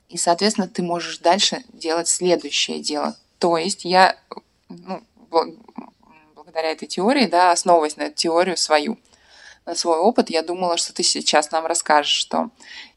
и, 0.09 0.17
соответственно, 0.17 0.67
ты 0.67 0.83
можешь 0.83 1.17
дальше 1.17 1.63
делать 1.73 2.07
следующее 2.07 2.79
дело. 2.79 3.17
То 3.39 3.57
есть 3.57 3.85
я, 3.85 4.17
ну, 4.69 5.03
благодаря 6.35 6.71
этой 6.71 6.87
теории, 6.87 7.25
да, 7.25 7.51
основываясь 7.51 7.97
на 7.97 8.03
эту 8.03 8.15
теорию 8.15 8.55
свою, 8.55 8.97
свой 9.75 9.97
опыт, 9.97 10.29
я 10.29 10.41
думала, 10.41 10.77
что 10.77 10.93
ты 10.93 11.03
сейчас 11.03 11.51
нам 11.51 11.65
расскажешь, 11.65 12.13
что 12.13 12.49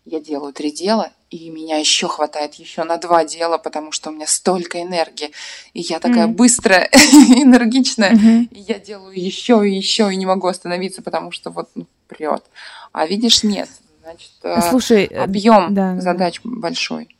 я 0.04 0.20
делаю 0.20 0.52
три 0.52 0.70
дела, 0.72 1.12
и 1.30 1.48
меня 1.50 1.78
еще 1.78 2.08
хватает 2.08 2.54
еще 2.54 2.84
на 2.84 2.96
два 2.96 3.24
дела, 3.24 3.58
потому 3.58 3.92
что 3.92 4.10
у 4.10 4.12
меня 4.12 4.26
столько 4.26 4.82
энергии, 4.82 5.30
и 5.74 5.80
я 5.80 6.00
такая 6.00 6.26
mm. 6.26 6.32
быстрая, 6.32 6.88
энергичная, 6.92 8.14
mm-hmm. 8.14 8.48
и 8.50 8.60
я 8.60 8.78
делаю 8.78 9.20
еще 9.20 9.68
и 9.68 9.74
еще, 9.74 10.12
и 10.12 10.16
не 10.16 10.26
могу 10.26 10.48
остановиться, 10.48 11.02
потому 11.02 11.30
что 11.30 11.50
вот 11.50 11.70
ну, 11.74 11.86
прет. 12.08 12.44
А 12.92 13.06
видишь, 13.06 13.42
нет. 13.44 13.68
Значит, 14.02 14.30
э, 14.42 14.60
Слушай, 14.68 15.04
э, 15.04 15.22
объем 15.22 15.72
да, 15.74 16.00
задач 16.00 16.40
да. 16.42 16.50
большой. 16.50 17.16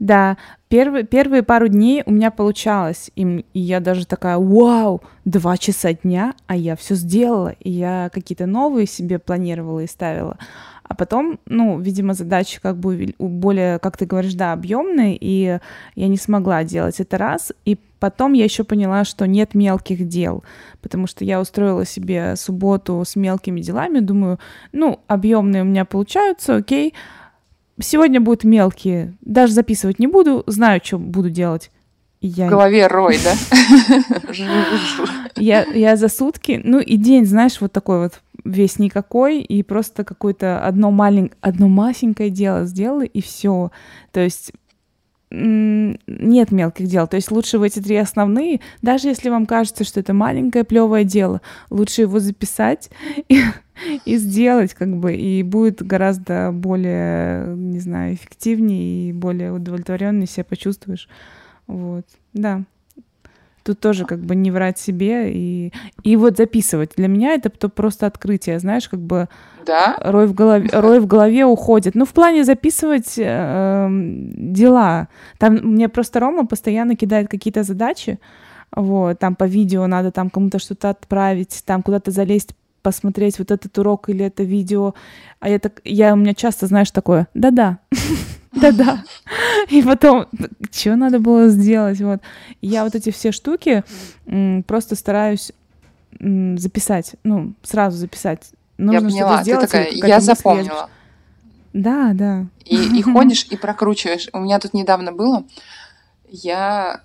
Да, 0.00 0.38
первые, 0.70 1.04
первые 1.04 1.42
пару 1.42 1.68
дней 1.68 2.02
у 2.06 2.10
меня 2.10 2.30
получалось, 2.30 3.10
и, 3.16 3.44
и 3.52 3.60
я 3.60 3.80
даже 3.80 4.06
такая, 4.06 4.38
вау, 4.38 5.02
два 5.26 5.58
часа 5.58 5.92
дня, 5.92 6.32
а 6.46 6.56
я 6.56 6.74
все 6.74 6.94
сделала, 6.94 7.54
и 7.60 7.70
я 7.70 8.10
какие-то 8.12 8.46
новые 8.46 8.86
себе 8.86 9.18
планировала 9.18 9.80
и 9.80 9.86
ставила. 9.86 10.38
А 10.84 10.94
потом, 10.94 11.38
ну, 11.44 11.78
видимо, 11.78 12.14
задачи 12.14 12.60
как 12.60 12.78
бы 12.78 13.14
более, 13.18 13.78
как 13.78 13.98
ты 13.98 14.06
говоришь, 14.06 14.34
да, 14.34 14.52
объемные, 14.54 15.18
и 15.20 15.60
я 15.94 16.08
не 16.08 16.16
смогла 16.16 16.64
делать 16.64 16.98
это 16.98 17.16
раз. 17.16 17.52
И 17.64 17.78
потом 18.00 18.32
я 18.32 18.42
еще 18.42 18.64
поняла, 18.64 19.04
что 19.04 19.26
нет 19.26 19.54
мелких 19.54 20.08
дел, 20.08 20.42
потому 20.80 21.06
что 21.06 21.24
я 21.24 21.40
устроила 21.40 21.84
себе 21.84 22.34
субботу 22.36 23.04
с 23.06 23.14
мелкими 23.14 23.60
делами, 23.60 24.00
думаю, 24.00 24.40
ну, 24.72 24.98
объемные 25.06 25.62
у 25.62 25.66
меня 25.66 25.84
получаются, 25.84 26.56
окей. 26.56 26.94
Сегодня 27.82 28.20
будут 28.20 28.44
мелкие, 28.44 29.14
даже 29.20 29.52
записывать 29.52 29.98
не 29.98 30.06
буду, 30.06 30.44
знаю, 30.46 30.80
что 30.82 30.98
буду 30.98 31.30
делать. 31.30 31.70
Я... 32.20 32.46
В 32.46 32.50
голове 32.50 32.86
рой, 32.86 33.18
да? 33.24 33.34
Я, 35.36 35.64
я 35.64 35.96
за 35.96 36.08
сутки, 36.08 36.60
ну 36.62 36.78
и 36.78 36.96
день, 36.96 37.24
знаешь, 37.24 37.60
вот 37.60 37.72
такой 37.72 38.00
вот 38.00 38.20
весь 38.44 38.78
никакой, 38.78 39.40
и 39.40 39.62
просто 39.62 40.04
какое-то 40.04 40.62
одно, 40.62 40.90
малень... 40.90 41.30
одно 41.40 41.68
масенькое 41.68 42.28
дело 42.28 42.66
сделала, 42.66 43.02
и 43.04 43.22
все. 43.22 43.70
То 44.12 44.20
есть 44.20 44.52
нет 45.30 46.50
мелких 46.50 46.86
дел. 46.86 47.06
То 47.06 47.16
есть 47.16 47.30
лучше 47.30 47.58
в 47.58 47.62
эти 47.62 47.80
три 47.80 47.96
основные, 47.96 48.60
даже 48.82 49.08
если 49.08 49.30
вам 49.30 49.46
кажется, 49.46 49.84
что 49.84 50.00
это 50.00 50.12
маленькое 50.12 50.64
плевое 50.64 51.04
дело, 51.04 51.40
лучше 51.70 52.02
его 52.02 52.18
записать 52.18 52.90
и, 53.28 53.40
и 54.04 54.16
сделать, 54.16 54.74
как 54.74 54.96
бы, 54.96 55.14
и 55.14 55.42
будет 55.42 55.82
гораздо 55.82 56.50
более, 56.52 57.54
не 57.56 57.78
знаю, 57.78 58.14
эффективнее 58.14 59.10
и 59.10 59.12
более 59.12 59.52
удовлетвореннее 59.52 60.26
себя 60.26 60.44
почувствуешь. 60.44 61.08
Вот, 61.66 62.06
да. 62.32 62.64
Тут 63.62 63.80
тоже 63.80 64.04
как 64.04 64.20
бы 64.20 64.34
не 64.34 64.50
врать 64.50 64.78
себе 64.78 65.32
и, 65.32 65.72
и 66.02 66.16
вот 66.16 66.36
записывать. 66.36 66.92
Для 66.96 67.08
меня 67.08 67.34
это 67.34 67.50
то 67.50 67.68
просто 67.68 68.06
открытие, 68.06 68.58
знаешь, 68.58 68.88
как 68.88 69.00
бы 69.00 69.28
да? 69.66 69.96
рой, 70.00 70.26
в 70.26 70.34
голове, 70.34 70.68
рой 70.72 71.00
в 71.00 71.06
голове 71.06 71.44
уходит. 71.44 71.94
Ну, 71.94 72.04
в 72.04 72.12
плане 72.12 72.44
записывать 72.44 73.14
э, 73.18 73.88
дела. 73.90 75.08
Там 75.38 75.54
мне 75.54 75.88
просто 75.88 76.20
Рома 76.20 76.46
постоянно 76.46 76.96
кидает 76.96 77.28
какие-то 77.28 77.62
задачи, 77.62 78.18
вот, 78.74 79.18
там 79.18 79.34
по 79.34 79.44
видео 79.44 79.86
надо 79.86 80.12
там 80.12 80.30
кому-то 80.30 80.58
что-то 80.58 80.90
отправить, 80.90 81.62
там 81.66 81.82
куда-то 81.82 82.10
залезть 82.12 82.54
посмотреть 82.82 83.38
вот 83.38 83.50
этот 83.50 83.76
урок 83.78 84.08
или 84.08 84.24
это 84.24 84.42
видео. 84.42 84.94
А 85.40 85.48
я 85.48 85.58
так, 85.58 85.80
я 85.84 86.12
у 86.14 86.16
меня 86.16 86.34
часто, 86.34 86.66
знаешь, 86.66 86.90
такое, 86.90 87.28
да-да, 87.34 87.78
да-да. 88.52 89.04
И 89.68 89.82
потом, 89.82 90.26
что 90.72 90.96
надо 90.96 91.18
было 91.20 91.48
сделать? 91.48 92.00
Вот. 92.00 92.20
Я 92.60 92.84
вот 92.84 92.94
эти 92.94 93.10
все 93.10 93.32
штуки 93.32 93.84
просто 94.66 94.96
стараюсь 94.96 95.52
записать, 96.18 97.14
ну, 97.22 97.54
сразу 97.62 97.96
записать. 97.96 98.50
Нужно 98.76 99.08
я 99.08 99.10
поняла, 99.10 99.42
сделать, 99.42 99.70
ты 99.70 99.84
такая, 99.84 99.90
я 99.92 100.20
запомнила. 100.20 100.90
Да, 101.72 102.10
да. 102.14 102.46
И, 102.64 102.98
и 102.98 103.02
ходишь 103.02 103.46
и 103.50 103.56
прокручиваешь. 103.56 104.28
У 104.32 104.40
меня 104.40 104.58
тут 104.58 104.74
недавно 104.74 105.12
было, 105.12 105.44
я 106.28 107.02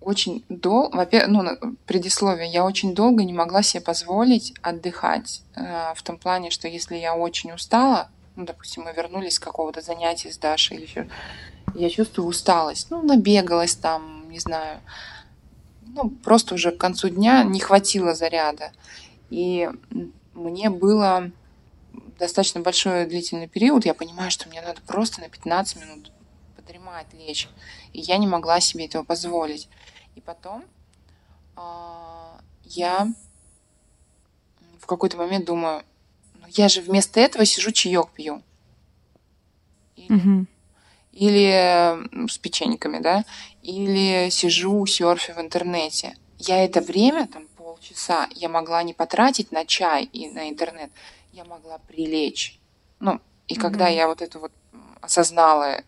очень 0.00 0.44
долго, 0.48 0.96
во-первых, 0.96 1.28
ну, 1.62 1.76
предисловие, 1.86 2.50
я 2.50 2.64
очень 2.64 2.94
долго 2.94 3.24
не 3.24 3.32
могла 3.32 3.62
себе 3.62 3.82
позволить 3.82 4.54
отдыхать. 4.62 5.42
Э, 5.54 5.92
в 5.94 6.02
том 6.02 6.18
плане, 6.18 6.50
что 6.50 6.68
если 6.68 6.96
я 6.96 7.14
очень 7.14 7.52
устала, 7.52 8.08
ну, 8.36 8.44
допустим, 8.44 8.84
мы 8.84 8.92
вернулись 8.92 9.34
с 9.34 9.38
какого-то 9.38 9.80
занятия 9.80 10.32
с 10.32 10.38
Дашей 10.38 10.76
или 10.76 10.84
еще, 10.84 11.08
я 11.74 11.90
чувствую 11.90 12.28
усталость, 12.28 12.90
ну, 12.90 13.02
набегалась 13.02 13.74
там, 13.74 14.28
не 14.30 14.38
знаю, 14.38 14.80
ну, 15.82 16.10
просто 16.10 16.54
уже 16.54 16.70
к 16.70 16.78
концу 16.78 17.08
дня 17.08 17.44
не 17.44 17.60
хватило 17.60 18.14
заряда. 18.14 18.72
И 19.30 19.68
мне 20.34 20.70
было 20.70 21.30
достаточно 22.18 22.60
большой 22.60 23.06
длительный 23.06 23.48
период, 23.48 23.84
я 23.84 23.94
понимаю, 23.94 24.30
что 24.30 24.48
мне 24.48 24.62
надо 24.62 24.80
просто 24.82 25.20
на 25.20 25.28
15 25.28 25.76
минут 25.80 26.12
подремать, 26.56 27.06
лечь. 27.12 27.48
И 27.92 28.00
я 28.00 28.18
не 28.18 28.26
могла 28.26 28.60
себе 28.60 28.86
этого 28.86 29.04
позволить. 29.04 29.68
И 30.14 30.20
потом 30.20 30.64
э, 31.56 31.60
я 32.64 33.08
в 34.78 34.86
какой-то 34.86 35.16
момент 35.16 35.46
думаю, 35.46 35.84
я 36.56 36.68
же 36.68 36.80
вместо 36.80 37.20
этого 37.20 37.44
сижу 37.44 37.72
чаек 37.72 38.10
пью. 38.10 38.42
Или, 39.96 40.14
угу. 40.14 40.46
или 41.12 42.28
с 42.28 42.38
печеньками, 42.38 42.98
да, 42.98 43.24
или 43.62 44.30
сижу 44.30 44.84
серфи 44.86 45.32
в 45.32 45.40
интернете. 45.40 46.16
Я 46.38 46.64
это 46.64 46.80
время, 46.80 47.28
там 47.28 47.46
полчаса, 47.56 48.28
я 48.34 48.48
могла 48.48 48.82
не 48.82 48.94
потратить 48.94 49.52
на 49.52 49.64
чай 49.64 50.04
и 50.04 50.28
на 50.28 50.48
интернет, 50.48 50.90
я 51.32 51.44
могла 51.44 51.78
прилечь. 51.78 52.58
Ну, 53.00 53.20
и 53.48 53.54
угу. 53.54 53.62
когда 53.62 53.88
я 53.88 54.06
вот 54.06 54.22
эту 54.22 54.40
вот 54.40 54.52
осознала 55.00 55.82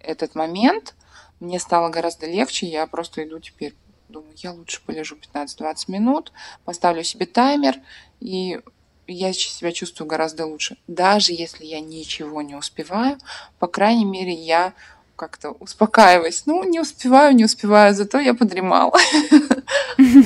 этот 0.00 0.34
момент, 0.34 0.94
мне 1.40 1.58
стало 1.58 1.88
гораздо 1.88 2.26
легче, 2.26 2.66
я 2.66 2.86
просто 2.86 3.24
иду 3.24 3.40
теперь, 3.40 3.74
думаю, 4.08 4.32
я 4.36 4.52
лучше 4.52 4.80
полежу 4.84 5.16
15-20 5.16 5.74
минут, 5.88 6.32
поставлю 6.64 7.02
себе 7.02 7.26
таймер, 7.26 7.76
и 8.20 8.60
я 9.06 9.32
себя 9.32 9.72
чувствую 9.72 10.08
гораздо 10.08 10.46
лучше. 10.46 10.76
Даже 10.86 11.32
если 11.32 11.64
я 11.64 11.80
ничего 11.80 12.42
не 12.42 12.54
успеваю, 12.54 13.18
по 13.58 13.66
крайней 13.66 14.04
мере, 14.04 14.32
я 14.32 14.72
как-то 15.16 15.50
успокаиваюсь. 15.50 16.44
Ну, 16.46 16.64
не 16.64 16.80
успеваю, 16.80 17.34
не 17.34 17.44
успеваю, 17.44 17.94
зато 17.94 18.18
я 18.20 18.34
подремала. 18.34 18.98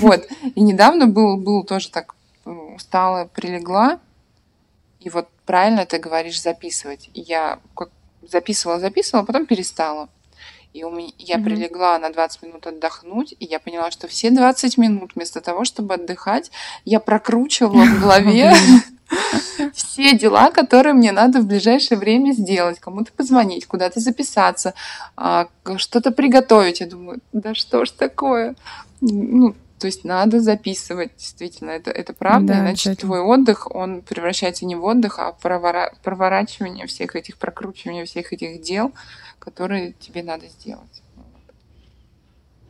Вот. 0.00 0.26
И 0.54 0.60
недавно 0.62 1.06
был, 1.06 1.36
был 1.36 1.62
тоже 1.62 1.90
так 1.90 2.14
устала, 2.44 3.26
прилегла. 3.26 4.00
И 5.00 5.10
вот 5.10 5.28
правильно 5.44 5.84
ты 5.84 5.98
говоришь 5.98 6.40
записывать. 6.40 7.10
Я 7.12 7.60
записывала, 8.22 8.80
записывала, 8.80 9.24
потом 9.24 9.46
перестала. 9.46 10.08
И 10.74 10.84
у 10.84 10.90
меня, 10.90 11.12
я 11.18 11.36
mm-hmm. 11.36 11.44
прилегла 11.44 11.98
на 11.98 12.10
20 12.10 12.42
минут 12.42 12.66
отдохнуть, 12.66 13.34
и 13.38 13.44
я 13.44 13.58
поняла, 13.58 13.90
что 13.90 14.06
все 14.06 14.30
20 14.30 14.78
минут 14.78 15.12
вместо 15.14 15.40
того, 15.40 15.64
чтобы 15.64 15.94
отдыхать, 15.94 16.50
я 16.84 17.00
прокручивала 17.00 17.84
в 17.84 18.00
голове 18.00 18.52
все 19.72 20.16
дела, 20.16 20.50
которые 20.50 20.92
мне 20.92 21.12
надо 21.12 21.40
в 21.40 21.46
ближайшее 21.46 21.98
время 21.98 22.32
сделать. 22.32 22.78
Кому-то 22.78 23.12
позвонить, 23.12 23.66
куда-то 23.66 24.00
записаться, 24.00 24.74
а, 25.16 25.48
что-то 25.76 26.10
приготовить. 26.10 26.80
Я 26.80 26.86
думаю, 26.86 27.20
да 27.32 27.54
что 27.54 27.84
ж 27.84 27.90
такое? 27.90 28.54
Ну, 29.00 29.54
то 29.78 29.86
есть 29.86 30.04
надо 30.04 30.40
записывать, 30.40 31.12
действительно, 31.16 31.70
это, 31.70 31.90
это 31.90 32.12
правда, 32.12 32.54
да, 32.54 32.60
иначе 32.60 32.94
твой 32.94 33.20
отдых, 33.20 33.74
он 33.74 34.02
превращается 34.02 34.66
не 34.66 34.76
в 34.76 34.84
отдых, 34.84 35.18
а 35.18 35.32
в 35.32 35.38
провора... 35.38 35.92
проворачивание 36.02 36.86
всех 36.86 37.16
этих, 37.16 37.38
прокручивание 37.38 38.04
всех 38.04 38.32
этих 38.32 38.60
дел, 38.60 38.92
которые 39.38 39.92
тебе 39.92 40.22
надо 40.22 40.46
сделать. 40.48 41.02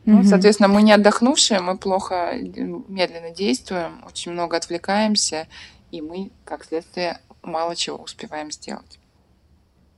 Ну, 0.05 0.23
соответственно, 0.23 0.69
мы 0.69 0.81
не 0.81 0.91
отдохнувшие, 0.91 1.59
мы 1.59 1.77
плохо, 1.77 2.33
медленно 2.33 3.29
действуем, 3.29 4.03
очень 4.07 4.31
много 4.31 4.57
отвлекаемся, 4.57 5.47
и 5.91 6.01
мы, 6.01 6.31
как 6.45 6.65
следствие, 6.65 7.19
мало 7.43 7.75
чего 7.75 7.97
успеваем 7.97 8.51
сделать. 8.51 8.99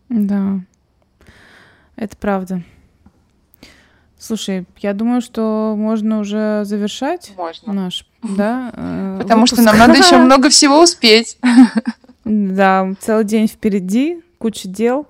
Да, 0.09 0.59
это 1.95 2.17
правда. 2.17 2.63
Слушай, 4.31 4.65
я 4.77 4.93
думаю, 4.93 5.19
что 5.19 5.75
можно 5.77 6.19
уже 6.19 6.61
завершать 6.63 7.33
можно. 7.35 7.73
наш, 7.73 8.05
да? 8.23 8.71
Э, 8.77 9.17
Потому 9.21 9.41
выпуск. 9.41 9.55
что 9.55 9.63
нам 9.63 9.77
надо 9.77 9.97
еще 9.97 10.15
много 10.19 10.49
всего 10.49 10.81
успеть. 10.81 11.37
Да, 12.23 12.93
целый 13.01 13.25
день 13.25 13.49
впереди, 13.49 14.23
куча 14.37 14.69
дел. 14.69 15.05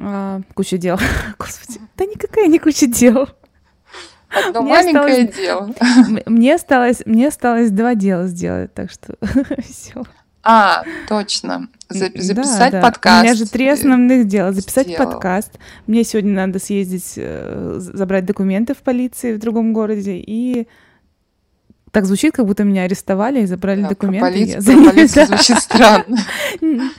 А, 0.00 0.40
куча 0.54 0.78
дел. 0.78 0.98
Господи, 1.38 1.78
да 1.98 2.06
никакая 2.06 2.46
не 2.46 2.58
куча 2.58 2.86
дел. 2.86 3.28
Одно 4.30 4.62
мне 4.62 4.70
маленькое 4.70 5.28
осталось, 5.28 5.36
дело. 5.36 6.22
Мне 6.24 6.54
осталось, 6.54 7.02
мне 7.04 7.28
осталось 7.28 7.70
два 7.70 7.94
дела 7.94 8.28
сделать, 8.28 8.72
так 8.72 8.90
что 8.90 9.16
все. 9.62 10.04
А, 10.48 10.84
точно. 11.08 11.68
Записать 11.88 12.70
да, 12.70 12.80
да. 12.80 12.82
подкаст. 12.82 13.20
У 13.20 13.24
меня 13.24 13.34
же 13.34 13.46
три 13.46 13.68
основных 13.68 14.28
дела. 14.28 14.52
Записать 14.52 14.86
Сделал. 14.86 15.10
подкаст. 15.10 15.58
Мне 15.88 16.04
сегодня 16.04 16.34
надо 16.34 16.60
съездить, 16.60 17.14
э, 17.16 17.74
забрать 17.78 18.26
документы 18.26 18.74
в 18.74 18.78
полиции 18.78 19.34
в 19.34 19.40
другом 19.40 19.72
городе 19.72 20.16
и 20.16 20.68
так 21.90 22.04
звучит, 22.04 22.32
как 22.32 22.46
будто 22.46 22.62
меня 22.62 22.82
арестовали 22.82 23.42
и 23.42 23.46
забрали 23.46 23.82
да, 23.82 23.88
документы. 23.88 24.20
Про 24.20 24.30
полицию, 24.30 24.60
за... 24.60 24.72
про 24.72 24.84
полицию 24.84 25.26
звучит 25.28 25.58
странно. 25.58 26.18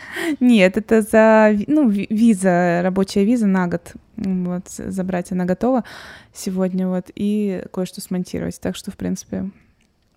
Нет, 0.41 0.75
это 0.75 1.01
за 1.01 1.55
ну, 1.67 1.87
виза, 1.87 2.81
рабочая 2.83 3.23
виза 3.23 3.47
на 3.47 3.67
год. 3.67 3.93
Вот, 4.17 4.67
забрать 4.67 5.31
она 5.31 5.45
готова 5.45 5.85
сегодня, 6.33 6.89
вот, 6.89 7.11
и 7.15 7.63
кое-что 7.71 8.01
смонтировать. 8.01 8.59
Так 8.59 8.75
что, 8.75 8.91
в 8.91 8.97
принципе, 8.97 9.51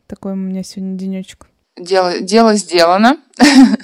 такой 0.08 0.32
у 0.32 0.36
меня 0.36 0.64
сегодня 0.64 0.96
денечек. 0.96 1.49
Дело, 1.80 2.20
дело 2.20 2.54
сделано. 2.54 3.16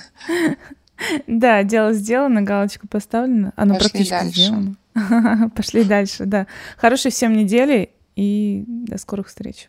Да, 1.27 1.63
дело 1.63 1.93
сделано, 1.93 2.41
галочка 2.41 2.89
поставлена. 2.89 3.53
Оно 3.55 3.75
Пошли 3.75 3.91
практически 3.91 4.15
дальше. 4.15 4.41
сделано. 4.41 5.51
Пошли 5.55 5.85
дальше, 5.85 6.25
да. 6.25 6.47
Хорошей 6.79 7.11
всем 7.11 7.35
недели 7.35 7.91
и 8.17 8.65
до 8.67 8.97
скорых 8.97 9.27
встреч. 9.29 9.69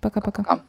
Пока-пока. 0.00 0.60